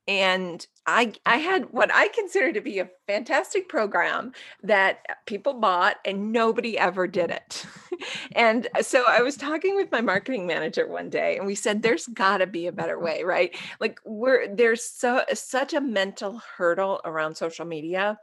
And 0.10 0.66
I 0.88 1.14
I 1.24 1.38
had 1.38 1.72
what 1.72 1.92
I 1.94 2.08
consider 2.08 2.52
to 2.54 2.62
be 2.62 2.80
a 2.80 2.90
fantastic 3.06 3.70
program 3.70 4.32
that 4.64 5.06
people 5.28 5.54
bought 5.54 5.98
and 6.04 6.32
nobody 6.32 6.80
ever 6.80 7.06
did 7.06 7.30
it. 7.30 7.64
and 8.32 8.68
uh, 8.76 8.82
so 8.82 9.04
I 9.08 9.22
was 9.22 9.38
talking 9.38 9.76
with 9.76 9.92
my 9.92 10.02
marketing 10.02 10.48
manager 10.48 10.88
one 10.88 11.12
day 11.12 11.38
and 11.38 11.46
we 11.46 11.54
said 11.54 11.84
there's 11.84 12.08
got 12.08 12.40
to 12.40 12.48
be 12.48 12.66
a 12.66 12.72
better 12.72 12.98
way, 13.00 13.24
right? 13.24 13.56
Like 13.80 14.00
we're 14.04 14.48
there's 14.54 14.84
so 14.84 15.24
such 15.32 15.76
a 15.76 15.82
mental 15.82 16.42
hurdle 16.58 17.02
around 17.06 17.36
social 17.36 17.66
media 17.66 18.18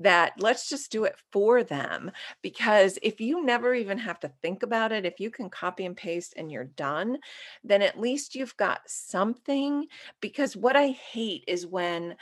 that 0.00 0.32
let's 0.38 0.68
just 0.68 0.90
do 0.90 1.04
it 1.04 1.16
for 1.32 1.62
them 1.62 2.10
because 2.42 2.98
if 3.02 3.20
you 3.20 3.44
never 3.44 3.74
even 3.74 3.98
have 3.98 4.20
to 4.20 4.32
think 4.42 4.62
about 4.62 4.92
it 4.92 5.04
if 5.04 5.18
you 5.18 5.30
can 5.30 5.50
copy 5.50 5.84
and 5.84 5.96
paste 5.96 6.34
and 6.36 6.50
you're 6.50 6.64
done 6.64 7.18
then 7.64 7.82
at 7.82 8.00
least 8.00 8.34
you've 8.34 8.56
got 8.56 8.80
something 8.86 9.86
because 10.20 10.56
what 10.56 10.76
i 10.76 10.88
hate 10.88 11.44
is 11.46 11.66
when 11.66 12.14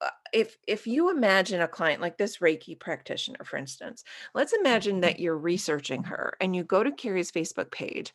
uh, 0.00 0.08
if 0.32 0.56
if 0.66 0.86
you 0.86 1.10
imagine 1.10 1.60
a 1.60 1.68
client 1.68 2.00
like 2.00 2.16
this 2.16 2.38
reiki 2.38 2.78
practitioner 2.78 3.44
for 3.44 3.56
instance 3.56 4.04
let's 4.34 4.52
imagine 4.52 5.00
that 5.00 5.20
you're 5.20 5.36
researching 5.36 6.04
her 6.04 6.34
and 6.40 6.54
you 6.54 6.62
go 6.62 6.82
to 6.82 6.92
carrie's 6.92 7.32
facebook 7.32 7.70
page 7.70 8.14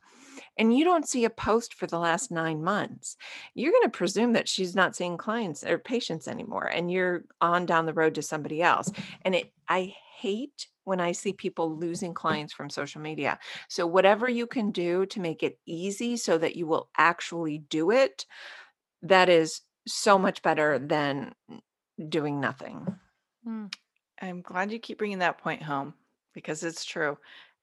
and 0.58 0.78
you 0.78 0.84
don't 0.84 1.08
see 1.08 1.26
a 1.26 1.30
post 1.30 1.74
for 1.74 1.88
the 1.88 2.00
last 2.00 2.32
nine 2.32 2.63
months 2.63 3.18
you're 3.54 3.72
going 3.72 3.84
to 3.84 3.89
presume 3.89 4.34
that 4.34 4.48
she's 4.48 4.76
not 4.76 4.96
seeing 4.96 5.18
clients 5.18 5.63
or 5.63 5.78
patients 5.78 6.28
anymore 6.28 6.66
and 6.66 6.92
you're 6.92 7.24
on 7.42 7.66
down 7.66 7.86
the 7.86 7.94
road 7.94 8.16
to 8.16 8.22
somebody 8.22 8.62
else 8.62 8.92
and 9.24 9.36
it 9.36 9.52
i 9.68 9.94
hate 10.20 10.68
when 10.84 11.00
i 11.00 11.12
see 11.12 11.34
people 11.34 11.78
losing 11.78 12.13
clients 12.13 12.54
from 12.54 12.70
social 12.70 13.02
media 13.02 13.38
so 13.68 13.86
whatever 13.86 14.30
you 14.30 14.48
can 14.48 14.72
do 14.72 15.06
to 15.06 15.20
make 15.20 15.44
it 15.44 15.60
easy 15.66 16.18
so 16.18 16.38
that 16.38 16.56
you 16.56 16.68
will 16.68 16.89
actually 16.98 17.58
do 17.58 17.92
it 17.92 18.26
that 19.02 19.30
is 19.30 19.62
so 19.86 20.18
much 20.18 20.42
better 20.42 20.80
than 20.80 21.34
doing 22.08 22.39
nothing. 22.39 22.88
Mm, 23.46 23.74
i'm 24.22 24.42
glad 24.42 24.72
you 24.72 24.80
keep 24.80 24.98
bringing 24.98 25.20
that 25.20 25.38
point 25.38 25.62
home 25.62 25.94
because 26.34 26.63
it's 26.63 26.86
true 26.86 27.18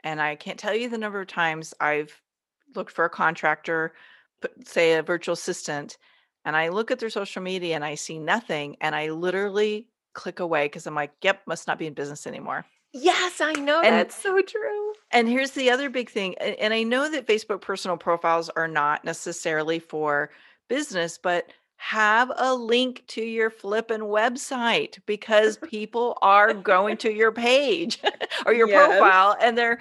and 0.05 0.21
i 0.21 0.37
can't 0.37 0.59
tell 0.59 0.75
you 0.75 0.91
the 0.91 0.99
number 0.99 1.21
of 1.21 1.27
times 1.27 1.73
i've 1.81 2.21
looked 2.75 2.93
for 2.93 3.05
a 3.05 3.11
contractor 3.11 3.93
say 4.65 4.95
a 4.95 5.03
virtual 5.03 5.35
assistant 5.35 5.99
and 6.45 6.57
i 6.57 6.69
look 6.69 6.91
at 6.91 6.99
their 6.99 7.11
social 7.11 7.43
media 7.43 7.75
and 7.75 7.85
i 7.85 7.95
see 7.95 8.19
nothing 8.19 8.77
and 8.81 8.95
i 8.95 9.11
literally 9.11 9.87
click 10.15 10.41
away 10.41 10.67
because 10.67 10.87
i'm 10.87 10.95
like 10.95 11.13
yep 11.23 11.43
must 11.47 11.67
not 11.67 11.79
be 11.79 11.87
in 11.87 11.95
business 11.95 12.27
anymore 12.27 12.65
Yes, 12.93 13.41
I 13.41 13.53
know 13.53 13.81
and 13.81 13.95
that's 13.95 14.21
so 14.21 14.41
true. 14.43 14.93
And 15.13 15.29
here's 15.29 15.53
the 15.53 15.71
other 15.71 15.91
big 15.91 16.11
thing. 16.11 16.37
And 16.39 16.75
I 16.75 16.83
know 16.83 17.11
that 17.11 17.27
Facebook 17.27 17.61
personal 17.61 17.97
profiles 17.97 18.49
are 18.51 18.69
not 18.69 19.05
necessarily 19.05 19.79
for 19.79 20.31
business, 20.69 21.19
but 21.19 21.53
have 21.81 22.31
a 22.37 22.55
link 22.55 23.03
to 23.09 23.23
your 23.23 23.49
flippin' 23.49 24.03
website 24.03 24.99
because 25.07 25.57
people 25.71 26.19
are 26.21 26.53
going 26.53 26.99
to 26.99 27.11
your 27.11 27.33
page 27.33 27.99
or 28.47 28.53
your 28.53 28.69
Yes. 28.69 28.89
profile 28.91 29.35
and 29.41 29.57
they're 29.57 29.79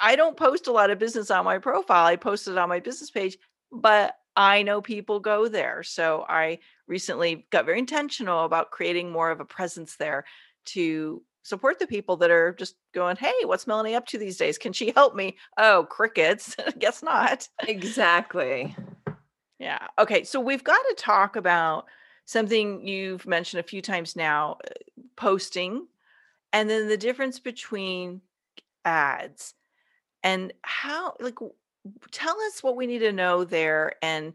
I 0.00 0.16
don't 0.16 0.38
post 0.38 0.68
a 0.68 0.72
lot 0.72 0.90
of 0.90 0.98
business 0.98 1.30
on 1.30 1.44
my 1.44 1.58
profile. 1.58 2.06
I 2.06 2.16
post 2.16 2.48
it 2.48 2.56
on 2.56 2.70
my 2.70 2.80
business 2.80 3.10
page, 3.10 3.36
but 3.70 4.16
I 4.36 4.62
know 4.62 4.80
people 4.80 5.20
go 5.20 5.46
there. 5.46 5.82
So 5.82 6.24
I 6.28 6.60
recently 6.86 7.46
got 7.50 7.66
very 7.66 7.78
intentional 7.78 8.44
about 8.46 8.70
creating 8.70 9.12
more 9.12 9.30
of 9.30 9.40
a 9.40 9.44
presence 9.44 9.96
there 9.96 10.24
to 10.66 11.22
support 11.42 11.78
the 11.78 11.86
people 11.86 12.16
that 12.16 12.30
are 12.30 12.54
just 12.54 12.74
going, 12.94 13.16
Hey, 13.16 13.34
what's 13.44 13.66
Melanie 13.66 13.94
up 13.94 14.06
to 14.06 14.18
these 14.18 14.38
days? 14.38 14.56
Can 14.56 14.72
she 14.72 14.92
help 14.96 15.14
me? 15.14 15.36
Oh, 15.58 15.86
crickets. 15.90 16.56
Guess 16.78 17.02
not. 17.02 17.48
Exactly. 17.66 18.74
Yeah. 19.58 19.86
Okay. 19.98 20.24
So 20.24 20.40
we've 20.40 20.64
got 20.64 20.80
to 20.88 20.94
talk 20.96 21.36
about 21.36 21.86
something 22.26 22.86
you've 22.86 23.26
mentioned 23.26 23.60
a 23.60 23.68
few 23.68 23.82
times 23.82 24.16
now 24.16 24.58
uh, 24.66 24.70
posting, 25.16 25.86
and 26.52 26.68
then 26.68 26.88
the 26.88 26.96
difference 26.96 27.38
between 27.38 28.20
ads 28.84 29.54
and 30.22 30.52
how, 30.62 31.14
like, 31.20 31.38
tell 32.10 32.40
us 32.42 32.62
what 32.62 32.76
we 32.76 32.86
need 32.86 33.00
to 33.00 33.12
know 33.12 33.44
there 33.44 33.94
and 34.02 34.32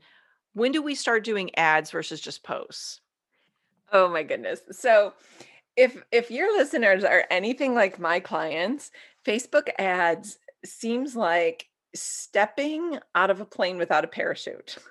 when 0.54 0.72
do 0.72 0.82
we 0.82 0.96
start 0.96 1.24
doing 1.24 1.56
ads 1.56 1.92
versus 1.92 2.20
just 2.20 2.44
posts? 2.44 3.02
Oh 3.92 4.08
my 4.10 4.24
goodness. 4.24 4.62
So 4.72 5.14
if 5.76 6.04
if 6.12 6.30
your 6.30 6.56
listeners 6.58 7.04
are 7.04 7.26
anything 7.32 7.74
like 7.74 8.00
my 8.00 8.20
clients, 8.20 8.92
Facebook 9.26 9.70
ads 9.80 10.38
seems 10.66 11.16
like 11.16 11.68
stepping 11.96 13.00
out 13.16 13.30
of 13.30 13.42
a 13.42 13.46
plane 13.46 13.78
without 13.78 14.04
a 14.04 14.08
parachute. 14.08 14.78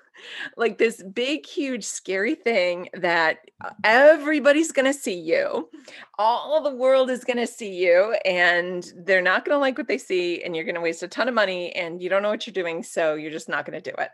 like 0.57 0.77
this 0.77 1.03
big 1.03 1.45
huge 1.45 1.83
scary 1.83 2.35
thing 2.35 2.89
that 2.93 3.39
uh, 3.63 3.71
everybody's 3.83 4.71
going 4.71 4.85
to 4.85 4.93
see 4.93 5.19
you. 5.19 5.69
All 6.17 6.61
the 6.61 6.75
world 6.75 7.09
is 7.09 7.23
going 7.23 7.37
to 7.37 7.47
see 7.47 7.75
you 7.75 8.15
and 8.25 8.91
they're 9.05 9.21
not 9.21 9.45
going 9.45 9.55
to 9.55 9.59
like 9.59 9.77
what 9.77 9.87
they 9.87 9.97
see 9.97 10.43
and 10.43 10.55
you're 10.55 10.65
going 10.65 10.75
to 10.75 10.81
waste 10.81 11.03
a 11.03 11.07
ton 11.07 11.27
of 11.27 11.33
money 11.33 11.71
and 11.75 12.01
you 12.01 12.09
don't 12.09 12.23
know 12.23 12.29
what 12.29 12.45
you're 12.45 12.53
doing 12.53 12.83
so 12.83 13.15
you're 13.15 13.31
just 13.31 13.49
not 13.49 13.65
going 13.65 13.81
to 13.81 13.91
do 13.91 13.95
it. 13.97 14.09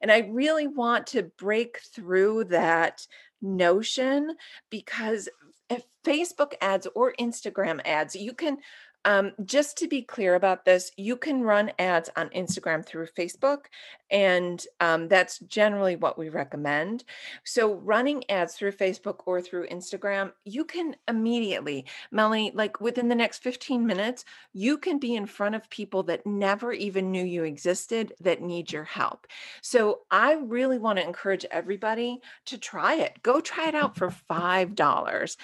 And 0.00 0.12
I 0.12 0.28
really 0.30 0.66
want 0.66 1.08
to 1.08 1.24
break 1.38 1.80
through 1.92 2.44
that 2.44 3.06
notion 3.42 4.36
because 4.70 5.28
if 5.70 5.82
Facebook 6.04 6.54
ads 6.60 6.86
or 6.94 7.14
Instagram 7.20 7.80
ads, 7.84 8.16
you 8.16 8.32
can 8.32 8.58
um, 9.04 9.32
just 9.44 9.78
to 9.78 9.88
be 9.88 10.02
clear 10.02 10.34
about 10.34 10.64
this, 10.64 10.90
you 10.96 11.16
can 11.16 11.42
run 11.42 11.72
ads 11.78 12.10
on 12.16 12.28
Instagram 12.30 12.84
through 12.84 13.06
Facebook, 13.08 13.66
and 14.10 14.64
um, 14.80 15.08
that's 15.08 15.38
generally 15.40 15.96
what 15.96 16.18
we 16.18 16.28
recommend. 16.28 17.04
So, 17.44 17.74
running 17.74 18.28
ads 18.30 18.54
through 18.54 18.72
Facebook 18.72 19.20
or 19.26 19.40
through 19.40 19.68
Instagram, 19.68 20.32
you 20.44 20.64
can 20.64 20.96
immediately, 21.06 21.86
Melanie, 22.10 22.52
like 22.54 22.80
within 22.80 23.08
the 23.08 23.14
next 23.14 23.42
15 23.42 23.86
minutes, 23.86 24.24
you 24.52 24.78
can 24.78 24.98
be 24.98 25.14
in 25.14 25.26
front 25.26 25.54
of 25.54 25.70
people 25.70 26.02
that 26.04 26.26
never 26.26 26.72
even 26.72 27.10
knew 27.10 27.24
you 27.24 27.44
existed 27.44 28.12
that 28.20 28.42
need 28.42 28.72
your 28.72 28.84
help. 28.84 29.26
So, 29.62 30.00
I 30.10 30.34
really 30.34 30.78
want 30.78 30.98
to 30.98 31.06
encourage 31.06 31.44
everybody 31.50 32.20
to 32.46 32.58
try 32.58 32.96
it. 32.96 33.22
Go 33.22 33.40
try 33.40 33.68
it 33.68 33.74
out 33.74 33.96
for 33.96 34.12
$5 34.30 35.36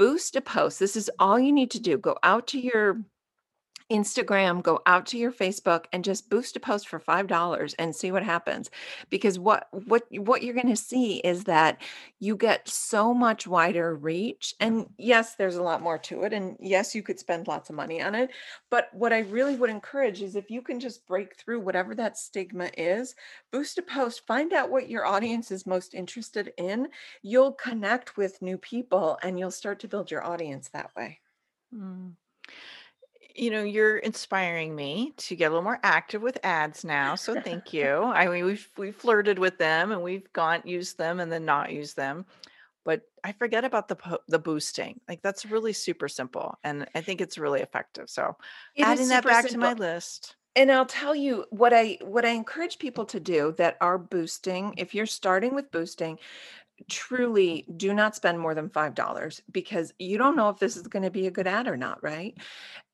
boost 0.00 0.34
a 0.34 0.40
post. 0.40 0.78
This 0.78 0.96
is 0.96 1.10
all 1.18 1.38
you 1.38 1.52
need 1.52 1.70
to 1.72 1.78
do. 1.78 1.98
Go 1.98 2.16
out 2.22 2.46
to 2.48 2.58
your 2.58 3.02
Instagram, 3.90 4.62
go 4.62 4.80
out 4.86 5.04
to 5.06 5.18
your 5.18 5.32
Facebook 5.32 5.86
and 5.92 6.04
just 6.04 6.30
boost 6.30 6.56
a 6.56 6.60
post 6.60 6.88
for 6.88 7.00
$5 7.00 7.74
and 7.78 7.94
see 7.94 8.12
what 8.12 8.22
happens. 8.22 8.70
Because 9.10 9.38
what 9.38 9.68
what 9.72 10.04
what 10.10 10.42
you're 10.42 10.54
going 10.54 10.68
to 10.68 10.76
see 10.76 11.18
is 11.18 11.44
that 11.44 11.80
you 12.18 12.36
get 12.36 12.68
so 12.68 13.12
much 13.12 13.46
wider 13.46 13.94
reach 13.94 14.54
and 14.60 14.86
yes, 14.96 15.34
there's 15.34 15.56
a 15.56 15.62
lot 15.62 15.82
more 15.82 15.98
to 15.98 16.22
it 16.22 16.32
and 16.32 16.56
yes, 16.60 16.94
you 16.94 17.02
could 17.02 17.18
spend 17.18 17.48
lots 17.48 17.68
of 17.68 17.76
money 17.76 18.00
on 18.00 18.14
it, 18.14 18.30
but 18.70 18.88
what 18.92 19.12
I 19.12 19.20
really 19.20 19.56
would 19.56 19.70
encourage 19.70 20.22
is 20.22 20.36
if 20.36 20.50
you 20.50 20.62
can 20.62 20.78
just 20.78 21.06
break 21.06 21.36
through 21.36 21.60
whatever 21.60 21.94
that 21.96 22.16
stigma 22.16 22.70
is, 22.78 23.14
boost 23.50 23.78
a 23.78 23.82
post, 23.82 24.26
find 24.26 24.52
out 24.52 24.70
what 24.70 24.88
your 24.88 25.04
audience 25.04 25.50
is 25.50 25.66
most 25.66 25.94
interested 25.94 26.52
in, 26.56 26.88
you'll 27.22 27.52
connect 27.52 28.16
with 28.16 28.40
new 28.40 28.58
people 28.58 29.18
and 29.22 29.38
you'll 29.38 29.50
start 29.50 29.80
to 29.80 29.88
build 29.88 30.10
your 30.10 30.24
audience 30.24 30.68
that 30.68 30.94
way. 30.96 31.18
Mm 31.74 32.12
you 33.34 33.50
know, 33.50 33.62
you're 33.62 33.98
inspiring 33.98 34.74
me 34.74 35.12
to 35.16 35.36
get 35.36 35.46
a 35.46 35.50
little 35.50 35.62
more 35.62 35.80
active 35.82 36.22
with 36.22 36.38
ads 36.42 36.84
now. 36.84 37.14
So 37.14 37.40
thank 37.40 37.72
you. 37.72 38.02
I 38.04 38.26
mean, 38.28 38.44
we've 38.44 38.68
we've 38.76 38.96
flirted 38.96 39.38
with 39.38 39.58
them 39.58 39.92
and 39.92 40.02
we've 40.02 40.30
gone 40.32 40.62
used 40.64 40.98
them 40.98 41.20
and 41.20 41.30
then 41.30 41.44
not 41.44 41.72
used 41.72 41.96
them. 41.96 42.26
But 42.84 43.02
I 43.22 43.32
forget 43.32 43.64
about 43.64 43.88
the 43.88 44.20
the 44.28 44.38
boosting. 44.38 45.00
Like 45.08 45.22
that's 45.22 45.46
really 45.46 45.72
super 45.72 46.08
simple 46.08 46.58
and 46.64 46.86
I 46.94 47.00
think 47.00 47.20
it's 47.20 47.38
really 47.38 47.60
effective. 47.60 48.08
So 48.08 48.36
It 48.74 48.82
adding 48.82 49.08
that 49.08 49.24
back 49.24 49.46
to 49.48 49.58
my 49.58 49.74
list. 49.74 50.36
And 50.56 50.72
I'll 50.72 50.86
tell 50.86 51.14
you 51.14 51.44
what 51.50 51.72
I 51.72 51.98
what 52.02 52.24
I 52.24 52.30
encourage 52.30 52.78
people 52.78 53.04
to 53.06 53.20
do 53.20 53.54
that 53.56 53.76
are 53.80 53.98
boosting, 53.98 54.74
if 54.76 54.94
you're 54.94 55.06
starting 55.06 55.54
with 55.54 55.70
boosting, 55.70 56.18
truly 56.88 57.64
do 57.76 57.92
not 57.92 58.16
spend 58.16 58.38
more 58.38 58.54
than 58.54 58.68
$5 58.68 59.40
because 59.50 59.92
you 59.98 60.18
don't 60.18 60.36
know 60.36 60.48
if 60.48 60.58
this 60.58 60.76
is 60.76 60.86
going 60.86 61.02
to 61.02 61.10
be 61.10 61.26
a 61.26 61.30
good 61.30 61.46
ad 61.46 61.66
or 61.66 61.76
not, 61.76 62.02
right? 62.02 62.36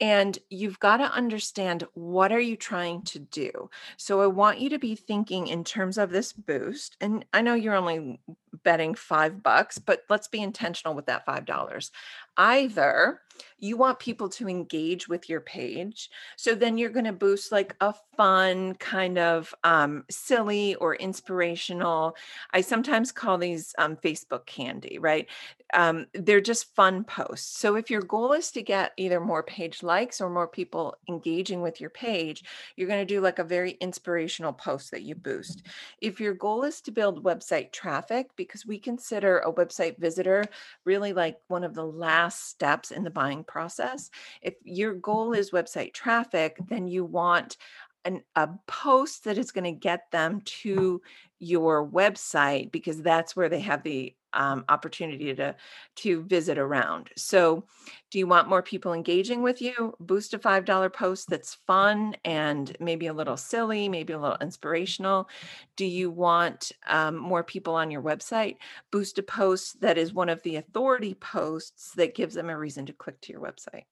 And 0.01 0.39
you've 0.51 0.79
got 0.79 0.99
to 0.99 1.05
understand 1.05 1.85
what 1.95 2.33
are 2.33 2.41
you 2.41 2.57
trying 2.57 3.03
to 3.03 3.19
do? 3.19 3.71
So 3.97 4.21
I 4.21 4.27
want 4.27 4.61
you 4.61 4.71
to 4.71 4.79
be 4.79 4.95
thinking 4.95 5.47
in 5.47 5.65
terms 5.65 5.99
of 5.99 6.11
this 6.11 6.33
boost. 6.33 6.97
And 7.01 7.25
I 7.33 7.43
know 7.43 7.55
you're 7.55 7.75
only 7.75 8.21
betting 8.63 8.95
5 8.95 9.43
bucks, 9.43 9.79
but 9.79 10.03
let's 10.09 10.29
be 10.29 10.43
intentional 10.43 10.95
with 10.95 11.07
that 11.07 11.27
$5. 11.27 11.91
Either 12.37 13.21
you 13.59 13.77
want 13.77 13.99
people 13.99 14.29
to 14.29 14.49
engage 14.49 15.09
with 15.09 15.29
your 15.29 15.41
page. 15.41 16.11
So 16.37 16.55
then 16.55 16.77
you're 16.77 16.91
going 16.91 17.07
to 17.07 17.13
boost 17.13 17.53
like 17.53 17.75
a 17.81 17.95
fun, 18.17 18.75
kind 18.75 19.19
of 19.19 19.55
um, 19.65 20.05
silly 20.11 20.75
or 20.77 20.95
inspirational. 20.95 22.17
I 22.53 22.61
sometimes 22.61 23.13
call 23.13 23.39
these 23.39 23.75
um, 23.79 23.97
Facebook 23.97 24.47
candy, 24.47 24.99
right? 24.99 25.27
Um, 25.75 26.07
they're 26.13 26.41
just 26.41 26.75
fun 26.75 27.05
posts. 27.05 27.59
So 27.59 27.77
if 27.77 27.91
your 27.91 28.03
goal 28.03 28.33
is 28.33 28.53
to 28.53 28.63
get 28.63 28.93
either 28.97 29.21
more 29.21 29.43
page 29.43 29.83
likes 29.83 30.21
or 30.21 30.31
more 30.31 30.47
people 30.47 30.97
engaging 31.09 31.61
with 31.61 31.81
your 31.81 31.91
page, 31.91 32.45
you're 32.77 32.89
going 32.89 33.07
to 33.07 33.15
do 33.15 33.21
like 33.21 33.39
a 33.39 33.45
very 33.45 33.73
inspirational 33.81 34.53
post 34.53 34.91
that 34.93 35.03
you 35.03 35.15
boost. 35.15 35.63
If 36.01 36.21
your 36.21 36.35
goal 36.35 36.63
is 36.63 36.81
to 36.83 36.93
build 36.93 37.25
website 37.25 37.73
traffic, 37.73 38.29
because 38.47 38.67
we 38.67 38.79
consider 38.79 39.39
a 39.39 39.53
website 39.53 39.99
visitor 39.99 40.45
really 40.85 41.13
like 41.13 41.39
one 41.49 41.65
of 41.65 41.75
the 41.75 41.85
last 41.85 42.49
steps 42.49 42.91
in 42.91 43.05
the 43.05 43.11
buying 43.11 43.45
process. 43.45 44.11
If 44.43 44.55
your 44.63 44.95
goal 44.95 45.31
mm-hmm. 45.31 45.41
is 45.41 45.51
website 45.51 45.93
traffic, 45.93 46.57
then 46.69 46.89
you 46.89 47.05
want 47.05 47.57
an, 48.05 48.23
a 48.37 48.49
post 48.67 49.25
that 49.25 49.37
is 49.37 49.51
going 49.51 49.65
to 49.65 49.73
get 49.73 50.11
them 50.13 50.41
to 50.45 51.03
your 51.39 51.87
website 51.87 52.73
because 52.73 53.03
that's 53.03 53.37
where 53.37 53.49
they 53.49 53.61
have 53.61 53.83
the 53.83 54.15
um, 54.33 54.65
opportunity 54.69 55.35
to 55.35 55.57
to 55.97 56.23
visit 56.25 56.59
around. 56.59 57.11
So, 57.17 57.65
do 58.11 58.19
you 58.19 58.27
want 58.27 58.49
more 58.49 58.63
people 58.63 58.93
engaging 58.93 59.43
with 59.43 59.63
you? 59.63 59.95
Boost 59.99 60.35
a 60.35 60.39
five 60.39 60.65
dollar 60.65 60.91
post 60.91 61.29
that's 61.29 61.55
fun 61.67 62.17
and 62.25 62.77
maybe 62.81 63.07
a 63.07 63.15
little 63.15 63.37
silly, 63.37 63.89
maybe 63.89 64.13
a 64.13 64.19
little 64.19 64.37
inspirational. 64.41 65.29
Do 65.77 65.87
you 65.87 66.11
want 66.11 66.73
um, 66.87 67.17
more 67.17 67.43
people 67.43 67.75
on 67.75 67.91
your 67.91 68.03
website? 68.03 68.57
Boost 68.91 69.19
a 69.19 69.23
post 69.23 69.81
that 69.81 69.99
is 69.99 70.13
one 70.13 70.29
of 70.29 70.43
the 70.43 70.57
authority 70.57 71.15
posts 71.15 71.93
that 71.95 72.15
gives 72.15 72.35
them 72.35 72.51
a 72.51 72.59
reason 72.59 72.87
to 72.87 72.93
click 72.93 73.21
to 73.23 73.33
your 73.33 73.41
website. 73.41 73.85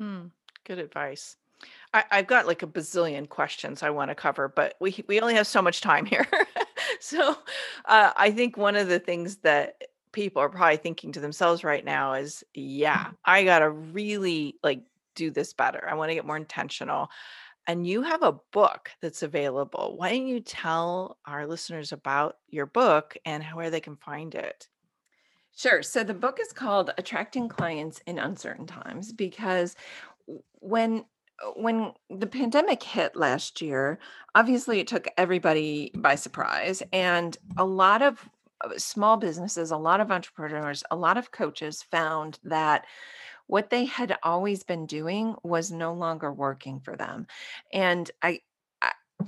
Mm, 0.00 0.30
good 0.64 0.78
advice. 0.78 1.36
I, 1.92 2.04
I've 2.10 2.26
got 2.26 2.46
like 2.46 2.62
a 2.62 2.66
bazillion 2.66 3.28
questions 3.28 3.82
I 3.82 3.90
want 3.90 4.10
to 4.10 4.14
cover, 4.14 4.48
but 4.48 4.74
we 4.80 5.04
we 5.06 5.20
only 5.20 5.34
have 5.34 5.46
so 5.46 5.62
much 5.62 5.80
time 5.80 6.06
here. 6.06 6.26
so 7.04 7.36
uh, 7.84 8.12
I 8.16 8.30
think 8.30 8.56
one 8.56 8.76
of 8.76 8.88
the 8.88 8.98
things 8.98 9.36
that 9.38 9.82
people 10.12 10.40
are 10.40 10.48
probably 10.48 10.78
thinking 10.78 11.12
to 11.12 11.20
themselves 11.20 11.64
right 11.64 11.84
now 11.84 12.14
is, 12.14 12.42
yeah, 12.54 13.10
I 13.24 13.44
gotta 13.44 13.68
really 13.68 14.56
like 14.62 14.82
do 15.14 15.30
this 15.30 15.52
better. 15.52 15.86
I 15.88 15.94
want 15.94 16.10
to 16.10 16.14
get 16.14 16.26
more 16.26 16.36
intentional. 16.36 17.10
And 17.66 17.86
you 17.86 18.02
have 18.02 18.22
a 18.22 18.38
book 18.52 18.90
that's 19.00 19.22
available. 19.22 19.94
Why 19.96 20.10
don't 20.10 20.26
you 20.26 20.40
tell 20.40 21.18
our 21.26 21.46
listeners 21.46 21.92
about 21.92 22.36
your 22.48 22.66
book 22.66 23.16
and 23.24 23.42
where 23.44 23.70
they 23.70 23.80
can 23.80 23.96
find 23.96 24.34
it? 24.34 24.68
Sure. 25.56 25.82
So 25.82 26.04
the 26.04 26.14
book 26.14 26.38
is 26.40 26.52
called 26.52 26.92
Attracting 26.98 27.48
Clients 27.48 28.00
in 28.06 28.18
Uncertain 28.18 28.66
Times 28.66 29.12
because 29.12 29.76
when 30.60 31.04
when 31.56 31.92
the 32.10 32.26
pandemic 32.26 32.82
hit 32.82 33.16
last 33.16 33.60
year, 33.60 33.98
obviously 34.34 34.80
it 34.80 34.86
took 34.86 35.08
everybody 35.16 35.90
by 35.94 36.14
surprise 36.14 36.82
and 36.92 37.36
a 37.56 37.64
lot 37.64 38.02
of 38.02 38.28
uh, 38.64 38.70
small 38.76 39.16
businesses, 39.16 39.70
a 39.70 39.76
lot 39.76 40.00
of 40.00 40.10
entrepreneurs, 40.10 40.84
a 40.90 40.96
lot 40.96 41.16
of 41.16 41.32
coaches 41.32 41.82
found 41.82 42.38
that 42.44 42.86
what 43.46 43.70
they 43.70 43.84
had 43.84 44.16
always 44.22 44.62
been 44.62 44.86
doing 44.86 45.34
was 45.42 45.70
no 45.70 45.92
longer 45.92 46.32
working 46.32 46.80
for 46.80 46.96
them. 46.96 47.26
And 47.72 48.10
I 48.22 48.40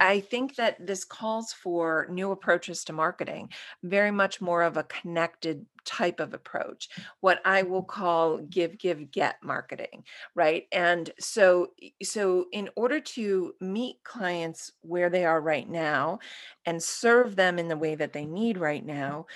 I 0.00 0.20
think 0.20 0.56
that 0.56 0.84
this 0.84 1.04
calls 1.04 1.52
for 1.52 2.06
new 2.10 2.30
approaches 2.30 2.84
to 2.84 2.92
marketing, 2.92 3.50
very 3.82 4.10
much 4.10 4.40
more 4.40 4.62
of 4.62 4.76
a 4.76 4.84
connected 4.84 5.66
type 5.86 6.20
of 6.20 6.34
approach, 6.34 6.88
what 7.20 7.40
I 7.44 7.62
will 7.62 7.82
mm-hmm. 7.82 8.00
call 8.00 8.38
give, 8.38 8.76
give, 8.76 9.10
get 9.10 9.36
marketing, 9.42 10.04
right? 10.34 10.66
And 10.72 11.08
so, 11.18 11.68
so 12.02 12.46
in 12.52 12.68
order 12.76 13.00
to 13.00 13.54
meet 13.60 14.02
clients 14.04 14.72
where 14.82 15.08
they 15.08 15.24
are 15.24 15.40
right 15.40 15.68
now 15.68 16.18
and 16.66 16.82
serve 16.82 17.36
them 17.36 17.58
in 17.58 17.68
the 17.68 17.76
way 17.76 17.94
that 17.94 18.12
they 18.12 18.26
need 18.26 18.58
right 18.58 18.84
now, 18.84 19.26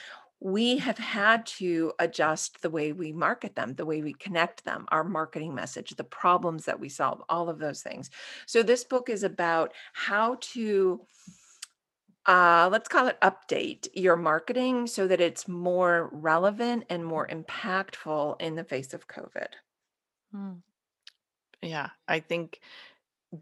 we 0.40 0.78
have 0.78 0.98
had 0.98 1.44
to 1.44 1.92
adjust 1.98 2.62
the 2.62 2.70
way 2.70 2.92
we 2.92 3.12
market 3.12 3.54
them, 3.54 3.74
the 3.74 3.84
way 3.84 4.02
we 4.02 4.14
connect 4.14 4.64
them, 4.64 4.86
our 4.88 5.04
marketing 5.04 5.54
message, 5.54 5.90
the 5.90 6.04
problems 6.04 6.64
that 6.64 6.80
we 6.80 6.88
solve, 6.88 7.22
all 7.28 7.50
of 7.50 7.58
those 7.58 7.82
things. 7.82 8.10
So, 8.46 8.62
this 8.62 8.82
book 8.82 9.10
is 9.10 9.22
about 9.22 9.72
how 9.92 10.38
to, 10.52 11.02
uh, 12.26 12.70
let's 12.72 12.88
call 12.88 13.06
it 13.08 13.20
update 13.20 13.88
your 13.94 14.16
marketing 14.16 14.86
so 14.86 15.06
that 15.06 15.20
it's 15.20 15.46
more 15.46 16.08
relevant 16.12 16.84
and 16.88 17.04
more 17.04 17.28
impactful 17.28 18.40
in 18.40 18.54
the 18.54 18.64
face 18.64 18.94
of 18.94 19.08
COVID. 19.08 19.48
Hmm. 20.32 20.52
Yeah, 21.62 21.90
I 22.08 22.20
think 22.20 22.60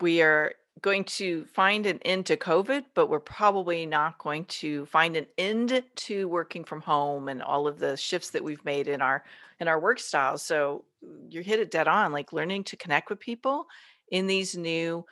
we 0.00 0.22
are 0.22 0.54
going 0.82 1.04
to 1.04 1.44
find 1.46 1.86
an 1.86 1.98
end 2.02 2.26
to 2.26 2.36
COVID, 2.36 2.84
but 2.94 3.08
we're 3.08 3.20
probably 3.20 3.86
not 3.86 4.18
going 4.18 4.44
to 4.46 4.86
find 4.86 5.16
an 5.16 5.26
end 5.36 5.82
to 5.96 6.28
working 6.28 6.64
from 6.64 6.80
home 6.80 7.28
and 7.28 7.42
all 7.42 7.66
of 7.66 7.78
the 7.78 7.96
shifts 7.96 8.30
that 8.30 8.44
we've 8.44 8.64
made 8.64 8.88
in 8.88 9.02
our 9.02 9.24
in 9.60 9.68
our 9.68 9.80
work 9.80 9.98
styles. 9.98 10.42
So 10.42 10.84
you 11.28 11.42
hit 11.42 11.60
it 11.60 11.70
dead 11.70 11.88
on, 11.88 12.12
like 12.12 12.32
learning 12.32 12.64
to 12.64 12.76
connect 12.76 13.10
with 13.10 13.20
people 13.20 13.66
in 14.10 14.26
these 14.26 14.56
new 14.56 15.04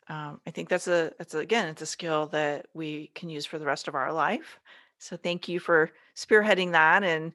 Um, 0.09 0.41
I 0.47 0.51
think 0.51 0.69
that's 0.69 0.89
a 0.89 1.13
that's 1.19 1.35
a, 1.35 1.39
again, 1.39 1.69
it's 1.69 1.83
a 1.83 1.87
skill 1.87 2.27
that 2.29 2.67
we 2.75 3.11
can 3.15 3.31
use 3.31 3.47
for 3.47 3.59
the 3.59 3.67
rest 3.67 3.89
of 3.89 3.95
our 3.95 4.13
life. 4.13 4.61
So 4.99 5.17
thank 5.17 5.49
you 5.49 5.59
for 5.59 5.91
spearheading 6.17 6.73
that 6.73 7.03
and 7.03 7.33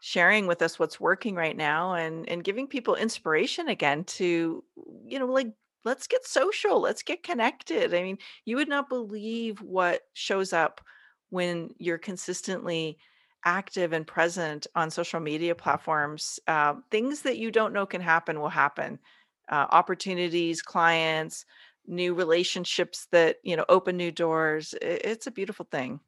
sharing 0.00 0.46
with 0.46 0.60
us 0.62 0.78
what's 0.78 1.00
working 1.00 1.34
right 1.34 1.56
now 1.56 1.94
and 1.94 2.28
and 2.28 2.44
giving 2.44 2.66
people 2.66 2.94
inspiration 2.94 3.68
again 3.68 4.04
to 4.04 4.62
you 5.06 5.18
know 5.18 5.26
like 5.26 5.52
let's 5.86 6.08
get 6.08 6.26
social, 6.26 6.80
let's 6.80 7.02
get 7.02 7.22
connected. 7.22 7.94
I 7.94 8.02
mean, 8.02 8.18
you 8.44 8.56
would 8.56 8.68
not 8.68 8.88
believe 8.88 9.62
what 9.62 10.02
shows 10.14 10.52
up 10.52 10.80
when 11.30 11.70
you're 11.78 11.96
consistently 11.96 12.98
active 13.44 13.92
and 13.92 14.04
present 14.04 14.66
on 14.74 14.90
social 14.90 15.20
media 15.20 15.54
platforms. 15.54 16.40
Uh, 16.48 16.74
things 16.90 17.22
that 17.22 17.38
you 17.38 17.52
don't 17.52 17.72
know 17.72 17.86
can 17.86 18.00
happen 18.00 18.40
will 18.40 18.48
happen 18.48 18.98
uh, 19.48 19.66
opportunities, 19.70 20.60
clients, 20.60 21.44
new 21.86 22.14
relationships 22.14 23.06
that 23.12 23.36
you 23.44 23.56
know 23.56 23.64
open 23.68 23.96
new 23.96 24.10
doors. 24.10 24.74
It's 24.82 25.28
a 25.28 25.30
beautiful 25.30 25.68
thing. 25.70 26.00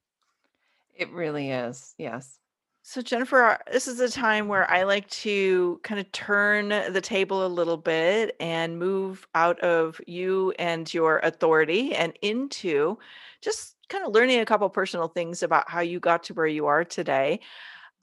It 0.96 1.08
really 1.12 1.52
is. 1.52 1.94
Yes. 1.98 2.40
So 2.88 3.02
Jennifer, 3.02 3.44
uh, 3.44 3.58
this 3.70 3.86
is 3.86 4.00
a 4.00 4.08
time 4.08 4.48
where 4.48 4.68
I 4.70 4.84
like 4.84 5.06
to 5.10 5.78
kind 5.82 6.00
of 6.00 6.10
turn 6.12 6.70
the 6.70 7.02
table 7.02 7.44
a 7.44 7.46
little 7.46 7.76
bit 7.76 8.34
and 8.40 8.78
move 8.78 9.28
out 9.34 9.60
of 9.60 10.00
you 10.06 10.54
and 10.58 10.92
your 10.94 11.18
authority 11.18 11.94
and 11.94 12.14
into 12.22 12.96
just 13.42 13.76
kind 13.90 14.06
of 14.06 14.14
learning 14.14 14.40
a 14.40 14.46
couple 14.46 14.66
personal 14.70 15.06
things 15.08 15.42
about 15.42 15.68
how 15.68 15.80
you 15.80 16.00
got 16.00 16.22
to 16.24 16.32
where 16.32 16.46
you 16.46 16.64
are 16.64 16.82
today. 16.82 17.40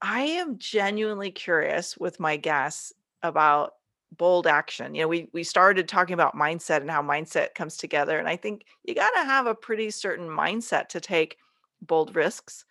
I 0.02 0.21
am 0.21 0.60
genuinely 0.60 1.32
curious 1.32 1.98
with 1.98 2.19
my 2.19 2.38
guests 2.38 2.93
about 3.24 3.74
bold 4.17 4.48
action. 4.48 4.95
You 4.95 5.04
know, 5.04 5.08
we 5.08 5.30
we 5.34 5.43
started 5.43 5.88
talking 5.88 6.13
about 6.13 6.36
mindset 6.36 6.82
and 6.82 6.91
how 6.91 7.02
mindset 7.02 7.56
comes 7.56 7.78
together, 7.78 8.19
and 8.19 8.28
I 8.30 8.36
think 8.38 8.65
you 8.84 8.95
got 8.95 9.12
to 9.12 9.26
have 9.26 9.48
a 9.48 9.56
pretty 9.56 9.91
certain 9.91 10.28
mindset 10.28 10.89
to 10.89 11.00
take 11.02 11.38
bold 11.82 12.15
risks. 12.15 12.65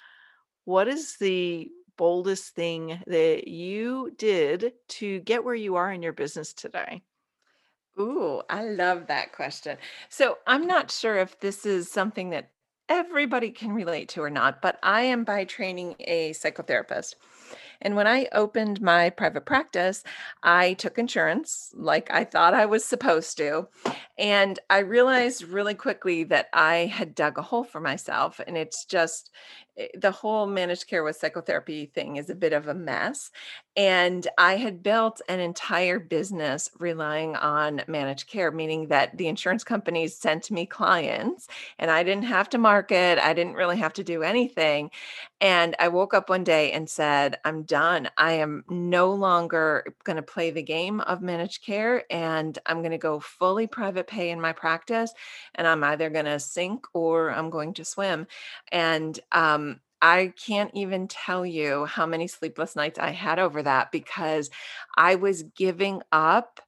What 0.65 0.89
is 0.89 1.17
the 1.19 1.71
boldest 1.97 2.55
thing 2.55 3.01
that 3.07 3.49
you 3.49 4.13
did 4.17 4.73
to 4.89 5.21
get 5.21 5.45
where 5.45 5.55
you 5.55 5.77
are 5.77 5.93
in 5.93 6.03
your 6.03 6.13
business 6.13 6.53
today? 6.53 7.03
Ooh, 7.99 8.43
I 8.51 8.65
love 8.65 9.07
that 9.07 9.33
question. 9.33 9.79
So 10.09 10.39
I'm 10.47 10.67
not 10.67 10.91
sure 10.91 11.17
if 11.17 11.39
this 11.41 11.65
is 11.65 11.91
something 11.91 12.31
that 12.31 12.51
everybody 12.89 13.51
can 13.51 13.73
relate 13.73 14.09
to 14.11 14.23
or 14.23 14.31
not, 14.31 14.61
but 14.61 14.79
I 14.83 15.03
am 15.03 15.25
by 15.25 15.45
training 15.45 15.95
a 16.01 16.31
psychotherapist. 16.31 17.15
And 17.81 17.97
when 17.97 18.07
I 18.07 18.29
opened 18.33 18.81
my 18.81 19.11
private 19.11 19.45
practice, 19.47 20.03
I 20.43 20.75
took 20.75 20.99
insurance 20.99 21.73
like 21.75 22.11
I 22.11 22.25
thought 22.25 22.55
I 22.55 22.67
was 22.67 22.85
supposed 22.85 23.37
to. 23.39 23.69
And 24.17 24.59
I 24.71 24.79
realized 24.79 25.43
really 25.43 25.75
quickly 25.75 26.25
that 26.25 26.47
I 26.53 26.87
had 26.87 27.15
dug 27.15 27.39
a 27.39 27.43
hole 27.43 27.65
for 27.65 27.81
myself. 27.81 28.41
And 28.47 28.57
it's 28.57 28.85
just 28.85 29.31
eh, 29.77 29.89
the 29.99 30.13
whole 30.13 30.47
managed 30.47 30.87
care 30.87 31.03
with 31.03 31.17
psychotherapy 31.17 31.87
thing 31.87 32.17
is 32.17 32.31
a 32.31 32.35
bit 32.35 32.53
of 32.53 32.69
a 32.69 32.75
mess. 32.75 33.33
And 33.77 34.27
I 34.39 34.57
had 34.57 34.85
built 34.85 35.21
an 35.29 35.41
entire 35.41 35.99
business 35.99 36.71
relying 36.79 37.35
on 37.35 37.83
managed 37.89 38.29
care, 38.29 38.53
meaning 38.53 38.87
that 38.89 39.17
the 39.19 39.27
insurance 39.27 39.65
companies 39.65 40.17
sent 40.17 40.49
me 40.49 40.65
clients 40.65 41.49
and 41.79 41.91
I 41.91 42.05
didn't 42.05 42.25
have 42.25 42.49
to 42.51 42.59
market, 42.59 43.19
I 43.19 43.35
didn't 43.35 43.55
really 43.55 43.79
have 43.79 43.95
to 43.95 44.05
do 44.05 44.23
anything. 44.23 44.91
And 45.41 45.75
I 45.81 45.89
woke 45.89 46.15
up 46.15 46.31
one 46.31 46.45
day 46.45 46.71
and 46.71 46.89
said, 46.89 47.39
I'm 47.45 47.65
done. 47.75 48.09
I 48.17 48.35
am 48.35 48.63
no 48.69 49.13
longer 49.13 49.85
going 50.05 50.15
to 50.15 50.23
play 50.23 50.53
the 50.53 50.63
game 50.63 51.01
of 51.01 51.23
managed 51.23 51.65
care 51.67 52.05
and 52.09 52.57
I'm 52.67 52.83
going 52.83 52.93
to 52.93 52.99
go 52.99 53.19
fully 53.19 53.67
private 53.67 54.07
pay 54.07 54.31
in 54.31 54.41
my 54.41 54.53
practice. 54.53 55.13
And 55.57 55.67
I'm 55.67 55.83
either 55.83 56.09
going 56.09 56.27
to 56.27 56.39
sink 56.39 56.87
or 56.95 57.33
I'm 57.33 57.51
going 57.51 57.75
to 57.75 57.85
swim. 57.85 58.29
And 58.71 59.19
um, 59.33 59.81
I 60.01 60.33
can't 60.47 60.71
even 60.75 61.09
tell 61.09 61.45
you 61.45 61.87
how 61.87 62.07
many 62.07 62.29
sleepless 62.29 62.77
nights 62.77 63.01
I 63.01 63.11
had 63.11 63.41
over 63.41 63.61
that 63.65 63.91
because 63.91 64.51
I 64.97 65.17
was 65.17 65.43
giving 65.43 66.01
up 66.13 66.61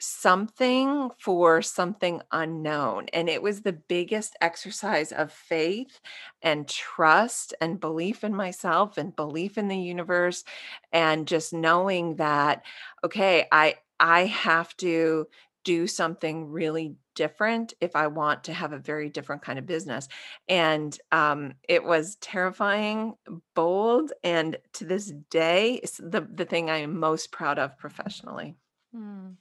something 0.00 1.10
for 1.18 1.62
something 1.62 2.22
unknown. 2.32 3.06
And 3.12 3.28
it 3.28 3.42
was 3.42 3.62
the 3.62 3.72
biggest 3.72 4.36
exercise 4.40 5.12
of 5.12 5.32
faith 5.32 6.00
and 6.42 6.68
trust 6.68 7.54
and 7.60 7.80
belief 7.80 8.24
in 8.24 8.34
myself 8.34 8.96
and 8.96 9.14
belief 9.16 9.58
in 9.58 9.68
the 9.68 9.78
universe 9.78 10.44
and 10.92 11.26
just 11.26 11.52
knowing 11.52 12.16
that 12.16 12.62
okay, 13.04 13.46
I 13.52 13.76
I 14.00 14.26
have 14.26 14.76
to 14.78 15.26
do 15.64 15.86
something 15.86 16.50
really 16.50 16.96
different 17.14 17.74
if 17.80 17.96
I 17.96 18.06
want 18.06 18.44
to 18.44 18.54
have 18.54 18.72
a 18.72 18.78
very 18.78 19.10
different 19.10 19.42
kind 19.42 19.58
of 19.58 19.66
business. 19.66 20.08
And 20.48 20.96
um, 21.12 21.54
it 21.68 21.84
was 21.84 22.16
terrifying, 22.16 23.16
bold, 23.54 24.12
and 24.22 24.56
to 24.74 24.84
this 24.84 25.12
day, 25.30 25.80
it's 25.82 25.98
the 25.98 26.26
the 26.32 26.44
thing 26.44 26.70
I 26.70 26.78
am 26.78 26.98
most 26.98 27.32
proud 27.32 27.58
of 27.58 27.76
professionally. 27.76 28.54
Hmm. 28.94 29.32